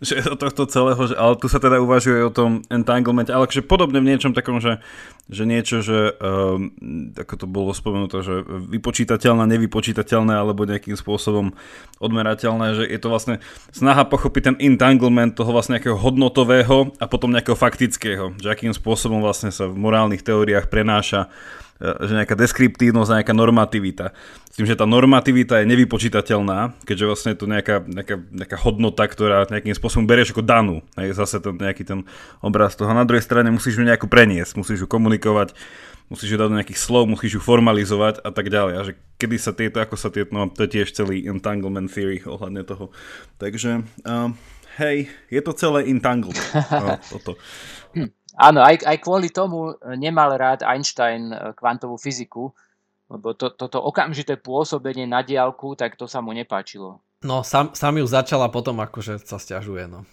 [0.04, 3.64] že od tohto celého, že, ale tu sa teda uvažuje o tom entanglemente, ale že
[3.64, 4.76] podobne v niečom takom, že,
[5.32, 6.68] že niečo, že um,
[7.16, 11.56] ako to bolo spomenuté, že vypočítateľné, nevypočítateľné alebo nejakým spôsobom
[12.04, 13.40] odmerateľné, že je to vlastne
[13.72, 19.22] snaha pochopiť ten entanglement toho vlastne nejakého hodnotového a potom nejakého faktického, že akým spôsobom
[19.22, 21.30] vlastne sa v morálnych teóriách prenáša
[21.78, 24.10] že nejaká deskriptívnosť, nejaká normativita.
[24.50, 29.06] S tým, že tá normativita je nevypočítateľná, keďže vlastne je to nejaká, nejaká, nejaká hodnota,
[29.06, 30.82] ktorá nejakým spôsobom berieš ako danú.
[30.98, 32.02] Hej, zase ten, nejaký ten
[32.42, 32.90] obraz toho.
[32.90, 35.54] Na druhej strane musíš ju nejako preniesť, musíš ju komunikovať,
[36.10, 38.74] musíš ju dať do nejakých slov, musíš ju formalizovať a tak ďalej.
[38.74, 38.92] A že
[39.22, 42.90] kedy sa tieto, ako sa tieto, no to je tiež celý entanglement theory ohľadne toho.
[43.38, 44.34] Takže, uh,
[44.78, 46.38] hej, je to celé entangled.
[46.82, 47.36] no, toto.
[47.92, 48.10] Hm.
[48.38, 52.54] Áno, aj, aj kvôli tomu nemal rád Einstein eh, kvantovú fyziku,
[53.10, 57.02] lebo to, toto okamžité pôsobenie na diálku, tak to sa mu nepáčilo.
[57.24, 60.06] No, sám, sám ju začala potom akože sa stiažuje, no.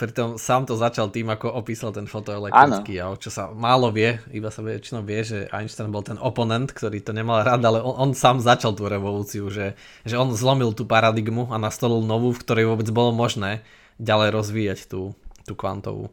[0.00, 4.52] Pritom sám to začal tým, ako opísal ten fotoelektrický a čo sa málo vie, iba
[4.52, 8.10] sa väčšinou vie, že Einstein bol ten oponent, ktorý to nemal rád, ale on, on
[8.12, 9.72] sám začal tú revolúciu, že,
[10.04, 13.64] že on zlomil tú paradigmu a nastolil novú, v ktorej vôbec bolo možné
[13.96, 15.16] ďalej rozvíjať tú,
[15.48, 16.12] tú kvantovú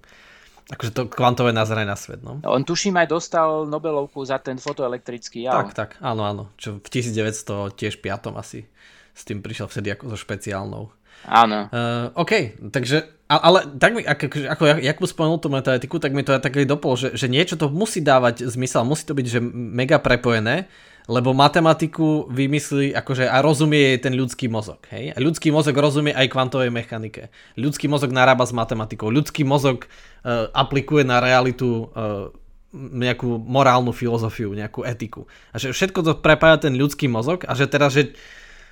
[0.67, 2.19] akože to kvantové nazeranie na svet.
[2.19, 2.43] No.
[2.43, 5.63] On tuším aj dostal Nobelovku za ten fotoelektrický jav.
[5.63, 6.43] Tak, tak, áno, áno.
[6.59, 8.35] Čo v 1900 tiež 5.
[8.35, 8.67] asi
[9.15, 10.91] s tým prišiel vtedy ako so špeciálnou.
[11.25, 11.67] Áno.
[11.73, 16.21] Uh, OK, takže, ale tak mi, ako, ako jak mu spomenul tú metaetiku, tak mi
[16.21, 19.39] to aj tak dopol, že, že niečo to musí dávať zmysel, musí to byť že
[19.41, 20.71] mega prepojené,
[21.07, 24.83] lebo matematiku vymyslí akože a rozumie jej ten ľudský mozog.
[24.91, 25.15] Hej?
[25.15, 27.31] A ľudský mozog rozumie aj kvantovej mechanike.
[27.55, 29.07] Ľudský mozog narába s matematikou.
[29.07, 32.27] Ľudský mozog uh, aplikuje na realitu uh,
[32.75, 35.23] nejakú morálnu filozofiu, nejakú etiku.
[35.55, 38.11] A že všetko to prepája ten ľudský mozog a že teraz, že,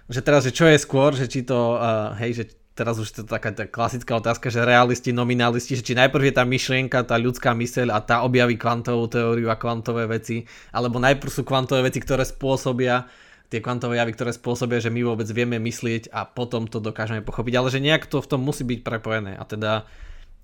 [0.06, 2.44] že teraz, že čo je skôr, že či to, uh, hej, že
[2.76, 6.44] teraz už to taká tá klasická otázka, že realisti, nominalisti, že či najprv je tá
[6.44, 10.44] myšlienka, tá ľudská myseľ a tá objaví kvantovú teóriu a kvantové veci,
[10.76, 13.08] alebo najprv sú kvantové veci, ktoré spôsobia
[13.48, 17.54] tie kvantové javy, ktoré spôsobia, že my vôbec vieme myslieť a potom to dokážeme pochopiť,
[17.56, 19.72] ale že nejak to v tom musí byť prepojené a teda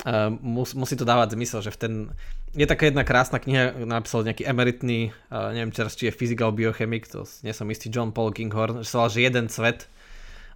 [0.07, 1.93] uh, mus, musí to dávať zmysel, že v ten...
[2.51, 6.59] Je taká jedna krásna kniha, napísal nejaký emeritný, uh, neviem teraz, či je fyzik alebo
[6.59, 9.87] biochemik, to nie som istý, John Paul Kinghorn, že sa že jeden svet,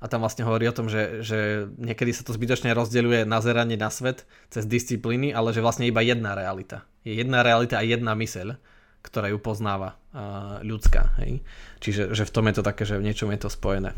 [0.04, 3.88] a tam vlastne hovorí o tom, že, že niekedy sa to zbytočne rozdeľuje nazeranie na
[3.90, 6.84] svet cez disciplíny, ale že vlastne iba jedna realita.
[7.02, 8.60] Je jedna realita a jedna myseľ,
[9.02, 11.16] ktorá ju poznáva uh, ľudská.
[11.24, 11.42] Hej?
[11.80, 13.98] Čiže že v tom je to také, že v niečom je to spojené.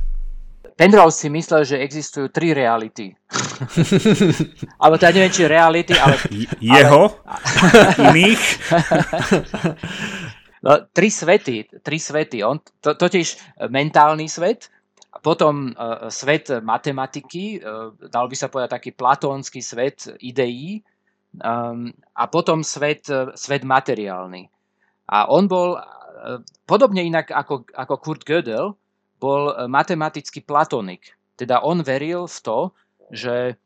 [0.78, 3.09] Penrose si myslel, že existujú tri reality.
[4.82, 6.21] alebo teda neviem, či reality, ale...
[6.61, 7.17] Jeho?
[7.25, 8.05] Ale...
[8.13, 8.43] Iných?
[10.69, 12.45] no, tri svety, tri svety.
[12.45, 14.69] On, to, totiž mentálny svet,
[15.25, 20.86] potom uh, svet matematiky, uh, dal by sa povedať taký platónsky svet ideí
[21.41, 24.45] um, a potom svet, uh, svet materiálny.
[25.09, 26.38] A on bol, uh,
[26.69, 28.78] podobne inak ako, ako Kurt Gödel,
[29.18, 31.18] bol matematický platonik.
[31.38, 32.59] Teda on veril v to,
[33.13, 33.57] že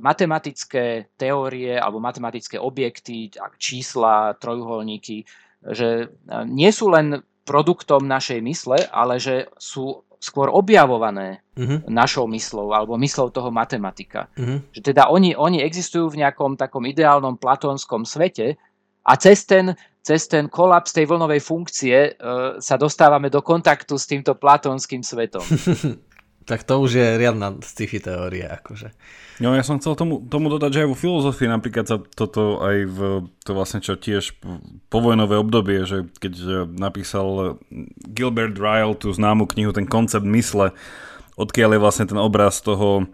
[0.00, 3.28] matematické teórie alebo matematické objekty,
[3.60, 5.28] čísla, trojuholníky,
[5.60, 6.08] že
[6.48, 11.82] nie sú len produktom našej mysle, ale že sú skôr objavované uh-huh.
[11.90, 14.30] našou myslou alebo myslou toho matematika.
[14.38, 14.62] Uh-huh.
[14.70, 18.54] Že teda oni, oni existujú v nejakom takom ideálnom platónskom svete
[19.02, 24.10] a cez ten, cez ten kolaps tej vlnovej funkcie uh, sa dostávame do kontaktu s
[24.10, 25.46] týmto platónskym svetom.
[26.42, 28.58] tak to už je riadna sci-fi teória.
[28.58, 28.90] Akože.
[29.38, 32.76] No ja som chcel tomu, tomu dodať, že aj vo filozofii napríklad sa toto aj
[32.86, 32.98] v,
[33.46, 34.42] to vlastne čo tiež
[34.90, 37.58] povojnové obdobie, že keď napísal
[38.10, 40.74] Gilbert Ryle tú známu knihu, ten koncept mysle,
[41.38, 43.06] odkiaľ je vlastne ten obraz toho,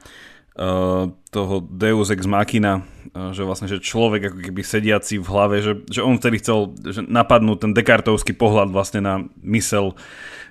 [0.56, 5.72] uh, toho Deus ex machina, že vlastne, že človek ako keby sediaci v hlave, že,
[5.88, 9.96] že on vtedy chcel že napadnúť ten dekartovský pohľad vlastne na mysel,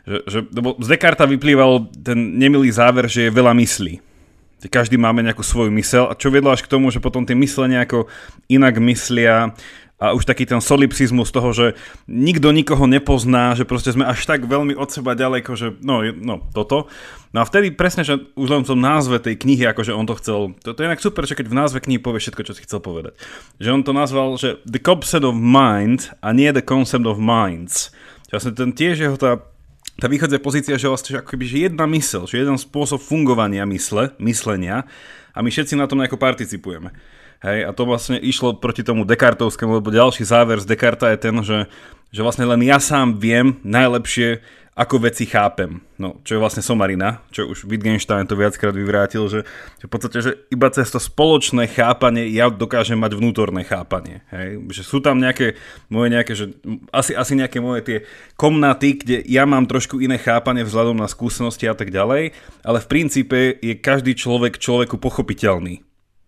[0.07, 3.99] že, že, lebo z Descarta vyplýval ten nemilý záver, že je veľa myslí.
[4.57, 7.69] Každý máme nejakú svoju mysel a čo vedlo až k tomu, že potom tie mysle
[7.69, 8.09] nejako
[8.49, 9.53] inak myslia
[9.97, 11.73] a už taký ten solipsizmus toho, že
[12.05, 16.45] nikto nikoho nepozná, že proste sme až tak veľmi od seba ďaleko, že no, no
[16.53, 16.85] toto.
[17.33, 20.13] No a vtedy presne, že už len v tom názve tej knihy, akože on to
[20.21, 22.61] chcel, to, to je inak super, že keď v názve knihy povie všetko, čo si
[22.69, 23.17] chcel povedať.
[23.57, 27.89] Že on to nazval, že the concept of mind a nie the concept of minds.
[28.29, 29.41] Že vlastne ten tiež jeho tá
[29.97, 33.65] tá východzia pozícia, že vlastne že ako keby, že jedna mysel, že jeden spôsob fungovania
[33.65, 34.85] mysle, myslenia
[35.33, 36.93] a my všetci na tom nejako participujeme.
[37.45, 41.35] Hej, a to vlastne išlo proti tomu Descartovskému, lebo ďalší záver z Descarta je ten,
[41.45, 41.69] že,
[42.09, 44.41] že vlastne len ja sám viem najlepšie,
[44.77, 45.81] ako veci chápem.
[45.97, 49.41] No, čo je vlastne somarina, čo už Wittgenstein to viackrát vyvrátil, že,
[49.81, 54.21] že v podstate, že iba cez to spoločné chápanie ja dokážem mať vnútorné chápanie.
[54.29, 54.61] Hej?
[54.69, 55.57] Že sú tam nejaké
[55.89, 56.53] moje nejaké, že
[56.93, 57.97] asi, asi nejaké moje tie
[58.37, 62.87] komnaty, kde ja mám trošku iné chápanie vzhľadom na skúsenosti a tak ďalej, ale v
[62.87, 65.86] princípe je každý človek človeku pochopiteľný.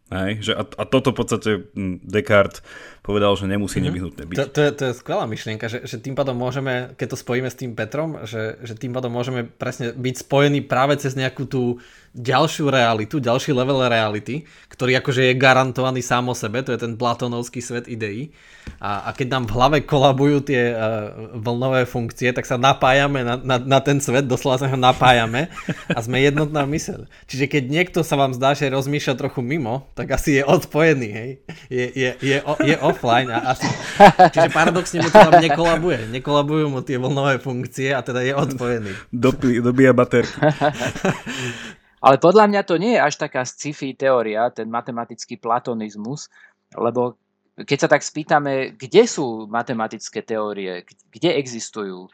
[0.10, 2.66] Hej, že a, a toto v podstate hm, Descartes
[3.10, 3.88] povedal, že nemusí mm-hmm.
[3.89, 4.38] nevyhnutné byť.
[4.38, 7.49] To, to, je, to je skvelá myšlienka, že, že tým pádom môžeme, keď to spojíme
[7.49, 11.82] s tým Petrom, že, že tým pádom môžeme presne byť spojení práve cez nejakú tú
[12.14, 16.97] ďalšiu realitu, ďalší level reality, ktorý akože je garantovaný sám o sebe, to je ten
[16.97, 18.34] platonovský svet ideí.
[18.82, 23.38] A, a keď nám v hlave kolabujú tie uh, vlnové funkcie, tak sa napájame na,
[23.38, 25.49] na, na ten svet, doslova sa ho napájame
[25.89, 27.10] a sme jednotná myseľ.
[27.30, 31.32] Čiže keď niekto sa vám zdá, že rozmýšľa trochu mimo, tak asi je odpojený, hej?
[31.70, 33.63] Je, je, je, je, je offline a asi...
[34.35, 36.11] Čiže paradoxne mu to tam nekolabuje.
[36.11, 38.91] Nekolabujú mu tie vlnové funkcie a teda je odpojený.
[39.15, 40.35] Dopí, dobíja baterky.
[42.05, 46.31] Ale podľa mňa to nie je až taká sci-fi teória, ten matematický platonizmus,
[46.75, 47.19] lebo
[47.59, 52.09] keď sa tak spýtame, kde sú matematické teórie, kde existujú, e,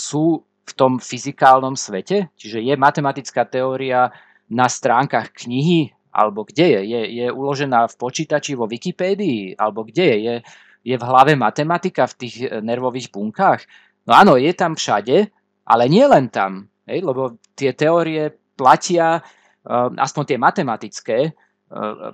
[0.00, 2.32] sú v tom fyzikálnom svete?
[2.40, 4.08] Čiže je matematická teória
[4.48, 6.80] na stránkach knihy, alebo kde je?
[6.86, 10.18] Je, je uložená v počítači vo Wikipédii, alebo kde je?
[10.18, 10.36] je?
[10.80, 13.68] Je v hlave matematika v tých e, nervových bunkách?
[14.08, 15.28] No áno, je tam všade,
[15.70, 19.22] ale nie len tam, hej, lebo tie teórie platia,
[19.64, 21.32] eh, aspoň tie matematické, eh,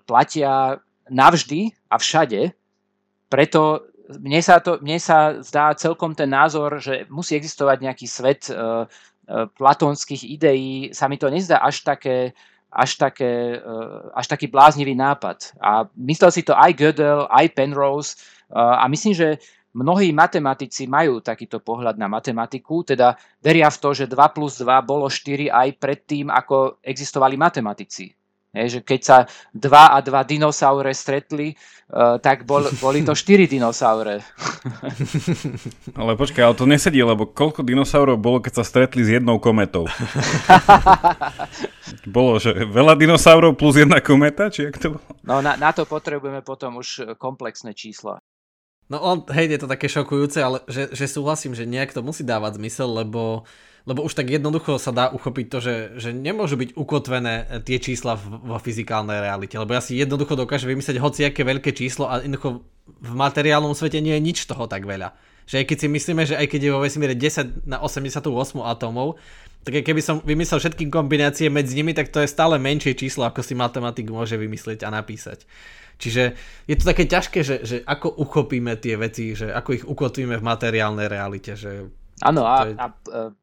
[0.07, 0.79] platia
[1.11, 2.55] navždy a všade.
[3.27, 8.47] Preto mne sa, to, mne sa zdá celkom ten názor, že musí existovať nejaký svet
[8.53, 8.87] eh,
[9.27, 12.31] platónskych ideí, sa mi to nezdá až také,
[12.73, 13.63] až, také,
[14.15, 15.57] až taký bláznivý nápad.
[15.61, 18.19] A myslel si to aj Gödel, aj Penrose
[18.53, 19.29] a myslím, že
[19.77, 24.67] mnohí matematici majú takýto pohľad na matematiku, teda veria v to, že 2 plus 2
[24.89, 28.09] bolo 4 aj predtým, ako existovali matematici.
[28.57, 29.19] Je, že keď sa
[29.53, 31.53] 2 a 2 dinosaure stretli,
[31.93, 34.25] uh, tak bol, boli to 4 dinosaure.
[36.01, 39.85] Ale počkaj, ale to nesedí, lebo koľko dinosaurov bolo, keď sa stretli s jednou kometou?
[42.17, 45.05] bolo, že veľa dinosaurov plus jedna kometa, či jak to bolo?
[45.25, 48.21] No na, na to potrebujeme potom už komplexné čísla.
[48.87, 52.23] No on, hej, je to také šokujúce, ale že, že súhlasím, že nejak to musí
[52.23, 53.43] dávať zmysel, lebo,
[53.87, 58.19] lebo už tak jednoducho sa dá uchopiť to, že, že nemôžu byť ukotvené tie čísla
[58.19, 63.15] vo fyzikálnej realite, lebo ja si jednoducho dokážem vymyslieť hociaké veľké číslo a jednoducho v
[63.15, 65.15] materiálnom svete nie je nič toho tak veľa.
[65.47, 68.27] Že aj keď si myslíme, že aj keď je vo vesmíre 10 na 88
[68.67, 69.23] atómov,
[69.63, 73.43] tak keby som vymyslel všetky kombinácie medzi nimi, tak to je stále menšie číslo, ako
[73.43, 75.47] si matematik môže vymyslieť a napísať.
[75.99, 76.35] Čiže
[76.67, 80.45] je to také ťažké, že, že ako uchopíme tie veci, že ako ich ukotvíme v
[80.45, 81.57] materiálnej realite.
[81.57, 81.91] Že
[82.25, 82.73] Áno, a, je...
[82.77, 82.87] a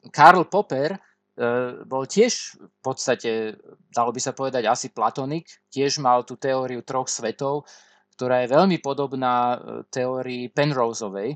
[0.09, 3.59] Karl Popper uh, bol tiež v podstate,
[3.93, 7.69] dalo by sa povedať, asi platonik, tiež mal tú teóriu troch svetov,
[8.13, 9.57] ktorá je veľmi podobná e,
[9.89, 11.33] teórii Penroseovej.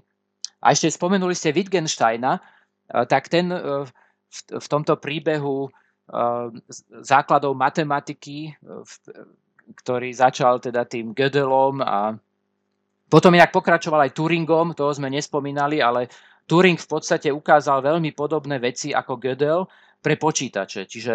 [0.62, 2.38] A ešte spomenuli ste Wittgensteina,
[2.86, 3.90] tak ten v,
[4.46, 5.74] v tomto príbehu
[7.02, 8.54] základov matematiky
[9.76, 12.16] ktorý začal teda tým Gödelom a
[13.08, 16.12] potom jak pokračoval aj Turingom, toho sme nespomínali, ale
[16.48, 19.68] Turing v podstate ukázal veľmi podobné veci ako Gödel
[20.00, 20.88] pre počítače.
[20.88, 21.14] Čiže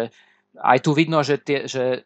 [0.61, 2.05] aj tu vidno, že, tie, že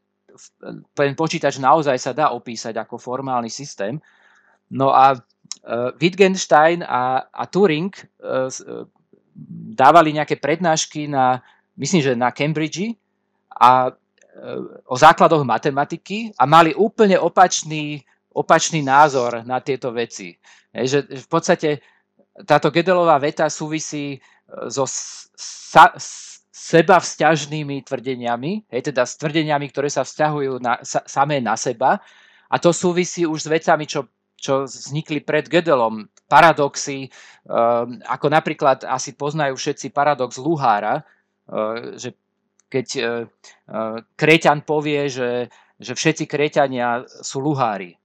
[0.95, 3.99] ten počítač naozaj sa dá opísať ako formálny systém.
[4.71, 8.47] No a uh, Wittgenstein a, a Turing uh,
[9.75, 11.43] dávali nejaké prednášky na,
[11.75, 12.95] myslím, že na Cambridge
[13.51, 13.91] a
[14.85, 20.37] o základoch matematiky a mali úplne opačný, opačný názor na tieto veci.
[20.69, 21.81] Je, že v podstate
[22.45, 24.17] táto Gedelová veta súvisí e,
[24.69, 25.95] so sa,
[26.57, 32.01] seba vzťažnými tvrdeniami, hej, teda s tvrdeniami, ktoré sa vzťahujú na, sa, samé na seba
[32.49, 36.09] a to súvisí už s vecami, čo, čo vznikli pred Gödelom.
[36.27, 37.07] Paradoxy,
[37.47, 42.19] um, ako napríklad asi poznajú všetci paradox Luhára, uh, že
[42.67, 43.07] keď uh,
[44.19, 45.47] Kréťan povie, že,
[45.79, 47.95] že všetci Kréťania sú luhári.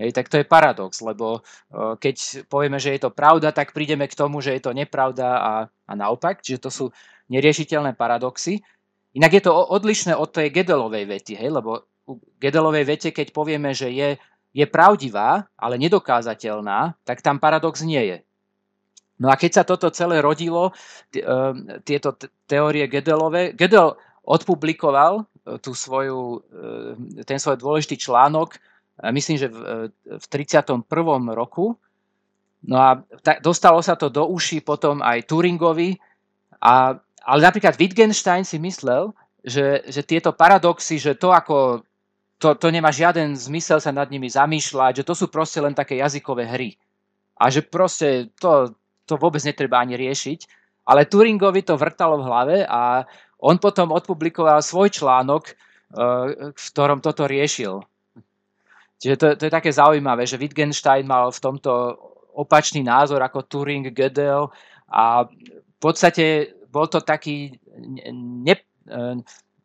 [0.00, 4.08] Hej, tak to je paradox, lebo uh, keď povieme, že je to pravda, tak prídeme
[4.08, 6.40] k tomu, že je to nepravda a, a naopak.
[6.40, 6.84] Čiže to sú
[7.28, 8.64] neriešiteľné paradoxy.
[9.12, 13.76] Inak je to odlišné od tej Gedelovej vety, hej, lebo u Gedelovej vete, keď povieme,
[13.76, 14.16] že je,
[14.56, 18.18] je pravdivá, ale nedokázateľná, tak tam paradox nie je.
[19.22, 20.74] No a keď sa toto celé rodilo,
[21.14, 22.18] ehm, tieto
[22.48, 23.94] teórie Gedelové, Gedel
[24.26, 25.24] odpublikoval e,
[25.62, 26.42] tú svoju,
[27.18, 28.58] e, ten svoj dôležitý článok,
[29.10, 30.86] myslím, že v, e, v 31.
[31.34, 31.74] roku.
[32.62, 33.02] No a
[33.42, 35.98] dostalo sa to do uší potom aj Turingovi,
[36.62, 36.94] a,
[37.26, 39.10] ale napríklad Wittgenstein si myslel,
[39.42, 41.82] že, že tieto paradoxy, že to ako
[42.42, 46.02] to, to nemá žiaden zmysel sa nad nimi zamýšľať, že to sú proste len také
[46.02, 46.74] jazykové hry.
[47.38, 48.74] A že proste to,
[49.06, 50.46] to vôbec netreba ani riešiť.
[50.82, 53.06] Ale Turingovi to vrtalo v hlave a
[53.38, 57.78] on potom odpublikoval svoj článok, eh, v ktorom toto riešil.
[59.02, 61.98] Čiže to, to je také zaujímavé, že Wittgenstein mal v tomto
[62.38, 64.46] opačný názor ako Turing, Gödel
[64.86, 67.58] a v podstate bol to taký
[68.14, 68.54] ne,
[68.86, 68.98] e,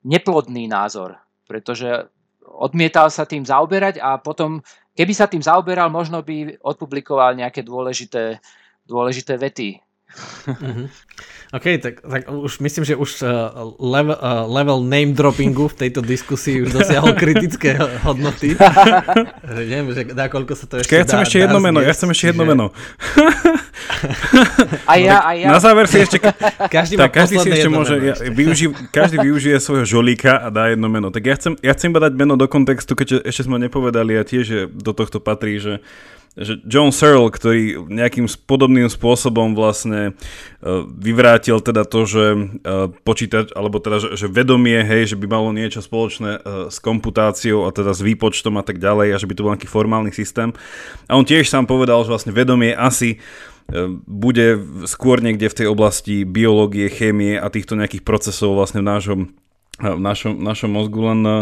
[0.01, 2.09] neplodný názor, pretože
[2.49, 4.57] odmietal sa tým zaoberať a potom,
[4.97, 8.41] keby sa tým zaoberal, možno by odpublikoval nejaké dôležité,
[8.89, 9.77] dôležité vety.
[11.53, 13.29] OK, tak, tak už myslím, že už uh,
[13.79, 18.55] level, uh, level name droppingu v tejto diskusii už dosiahol kritické hodnoty.
[19.55, 22.25] Neviem, že koľko sa to ešte ja chcem dá, ešte jedno meno, ja chcem ešte
[22.35, 22.65] jedno meno.
[24.91, 25.47] a ja, a ja.
[25.51, 26.19] Na záver si ešte...
[26.67, 30.91] Každý, tak, každý si ešte môže, ja, využi, každý využije svojho žolíka a dá jedno
[30.91, 31.15] meno.
[31.15, 34.23] Tak ja chcem, ja chcem iba dať meno do kontextu, keďže ešte sme nepovedali a
[34.27, 35.79] tiež že do tohto patrí, že
[36.37, 43.49] že John Searle, ktorý nejakým podobným spôsobom vlastne uh, vyvrátil teda to, že uh, počítač,
[43.57, 47.73] alebo teda, že, že vedomie, hej, že by malo niečo spoločné uh, s komputáciou a
[47.73, 50.53] teda s výpočtom a tak ďalej a že by to bol nejaký formálny systém.
[51.09, 53.17] A on tiež sám povedal, že vlastne vedomie asi
[54.07, 59.19] bude skôr niekde v tej oblasti biológie, chémie a týchto nejakých procesov vlastne v našom,
[59.83, 61.37] v našom, našom mozgu, len uh,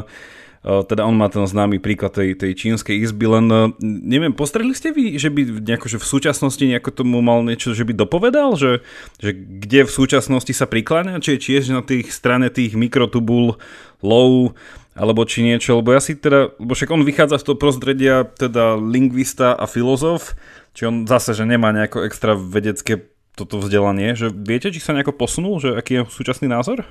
[0.66, 5.22] teda on má ten známy príklad tej, tej čínskej izby, len neviem, postrehli ste vy,
[5.22, 8.82] že by nejako, že v súčasnosti nejako tomu mal niečo, že by dopovedal, že,
[9.22, 13.62] že kde v súčasnosti sa prikláňa, či je tiež na tých strane tých mikrotubul
[14.02, 14.58] low,
[14.98, 18.80] alebo či niečo, lebo ja si teda, lebo však on vychádza z toho prostredia teda
[18.80, 20.34] lingvista a filozof,
[20.74, 23.06] či on zase, že nemá nejako extra vedecké
[23.36, 26.88] toto vzdelanie, že viete, či sa nejako posunul, že aký je súčasný názor?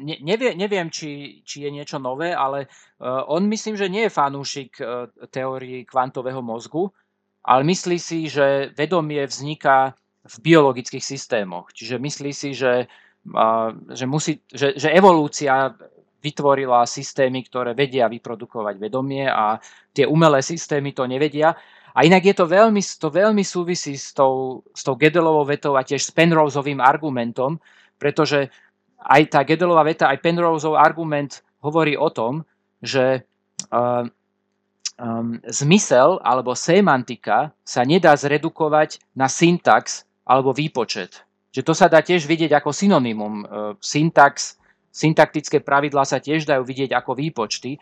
[0.00, 4.16] Ne, nevie, neviem, či, či je niečo nové, ale uh, on myslím, že nie je
[4.16, 6.88] fanúšik uh, teórii kvantového mozgu,
[7.44, 9.92] ale myslí si, že vedomie vzniká
[10.24, 11.76] v biologických systémoch.
[11.76, 12.88] Čiže myslí si, že,
[13.36, 15.76] uh, že, musí, že, že evolúcia
[16.24, 19.60] vytvorila systémy, ktoré vedia vyprodukovať vedomie a
[19.92, 21.52] tie umelé systémy to nevedia.
[21.92, 25.84] A inak je to veľmi, to veľmi súvisí s tou, s tou Gedelovou vetou a
[25.84, 27.60] tiež s Penroseovým argumentom,
[28.00, 28.48] pretože
[29.02, 32.46] aj tá Gedelová veta, aj Penroseov argument hovorí o tom,
[32.82, 33.22] že
[33.70, 34.06] uh,
[34.98, 41.22] um, zmysel alebo semantika sa nedá zredukovať na syntax alebo výpočet.
[41.52, 43.34] Že to sa dá tiež vidieť ako synonymum.
[43.42, 44.58] Uh, syntax,
[44.90, 47.78] syntaktické pravidlá sa tiež dajú vidieť ako výpočty.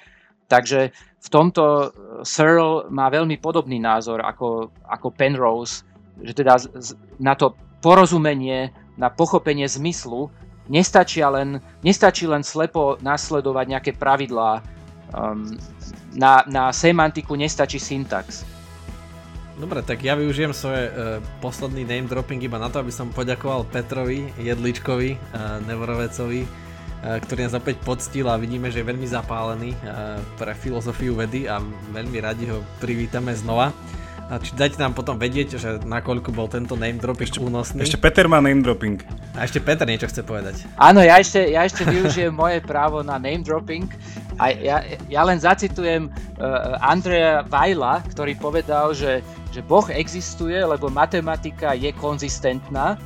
[0.50, 0.90] Takže
[1.20, 1.88] v tomto uh,
[2.26, 5.86] Searle má veľmi podobný názor ako, ako Penrose,
[6.20, 6.60] že teda
[7.16, 8.68] na to porozumenie,
[9.00, 10.28] na pochopenie zmyslu
[10.70, 14.62] nestačí len, nestačí len slepo nasledovať nejaké pravidlá.
[15.10, 15.58] Um,
[16.14, 18.46] na, na semantiku nestačí syntax.
[19.60, 23.68] Dobre, tak ja využijem svoje uh, posledný name dropping iba na to, aby som poďakoval
[23.68, 29.76] Petrovi Jedličkovi, uh, Nevorovecovi, uh, ktorý nás opäť poctil a vidíme, že je veľmi zapálený
[29.84, 31.60] uh, pre filozofiu vedy a
[31.92, 33.74] veľmi radi ho privítame znova.
[34.30, 37.82] A či dajte nám potom vedieť, že nakoľko bol tento name dropping ešte, únosný.
[37.82, 39.02] Ešte Peter má name dropping.
[39.34, 40.70] A ešte Peter niečo chce povedať.
[40.78, 43.90] Áno, ja ešte, ja ešte využijem moje právo na name dropping.
[44.38, 49.18] A ja, ja len zacitujem uh, Andrea Vajla, ktorý povedal, že,
[49.50, 53.02] že Boh existuje, lebo matematika je konzistentná,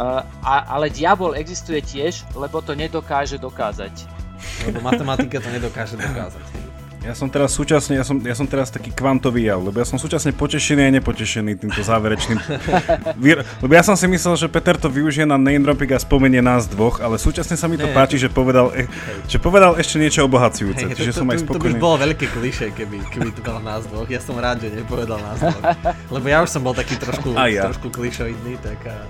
[0.00, 3.92] uh, a, ale diabol existuje tiež, lebo to nedokáže dokázať.
[4.64, 6.55] Lebo matematika to nedokáže dokázať.
[7.06, 9.94] Ja som teraz súčasne, ja som, ja som teraz taký kvantový jav, lebo ja som
[9.94, 12.34] súčasne potešený a nepotešený týmto záverečným.
[13.62, 16.66] lebo ja som si myslel, že Peter to využije na name dropping a spomenie nás
[16.66, 18.90] dvoch, ale súčasne sa mi to Nie, páči, že povedal, e,
[19.30, 21.78] že povedal ešte niečo obohacujúce, hey, čiže to, som to, aj spokojný.
[21.78, 24.10] To by bolo veľké kliše, keby, keby to bol nás dvoch.
[24.10, 25.62] Ja som rád, že nepovedal nás dvoch.
[26.10, 27.70] Lebo ja už som bol taký trošku, ja.
[27.70, 28.82] trošku klišoidný, tak...
[28.82, 29.06] A...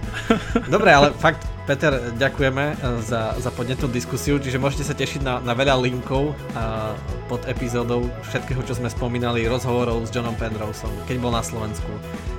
[0.69, 5.51] Dobre, ale fakt, Peter, ďakujeme za, za podnetnú diskusiu, čiže môžete sa tešiť na, na
[5.51, 6.95] veľa linkov a,
[7.27, 11.91] pod epizódou všetkého, čo sme spomínali, rozhovorov s Johnom Penroseom, keď bol na Slovensku,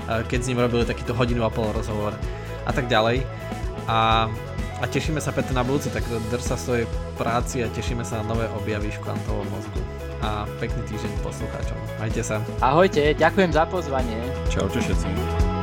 [0.08, 2.16] keď s ním robili takýto hodinu a pol rozhovor
[2.64, 3.28] a tak ďalej.
[3.92, 4.32] A,
[4.80, 6.88] a tešíme sa Petr na budúci, tak drž sa svojej
[7.20, 9.84] práci a tešíme sa na nové objavy v kvantovom mozgu.
[10.24, 11.78] A pekný týždeň poslucháčom.
[12.00, 12.40] Majte sa.
[12.64, 14.18] Ahojte, ďakujem za pozvanie.
[14.48, 15.57] Čaute všetci.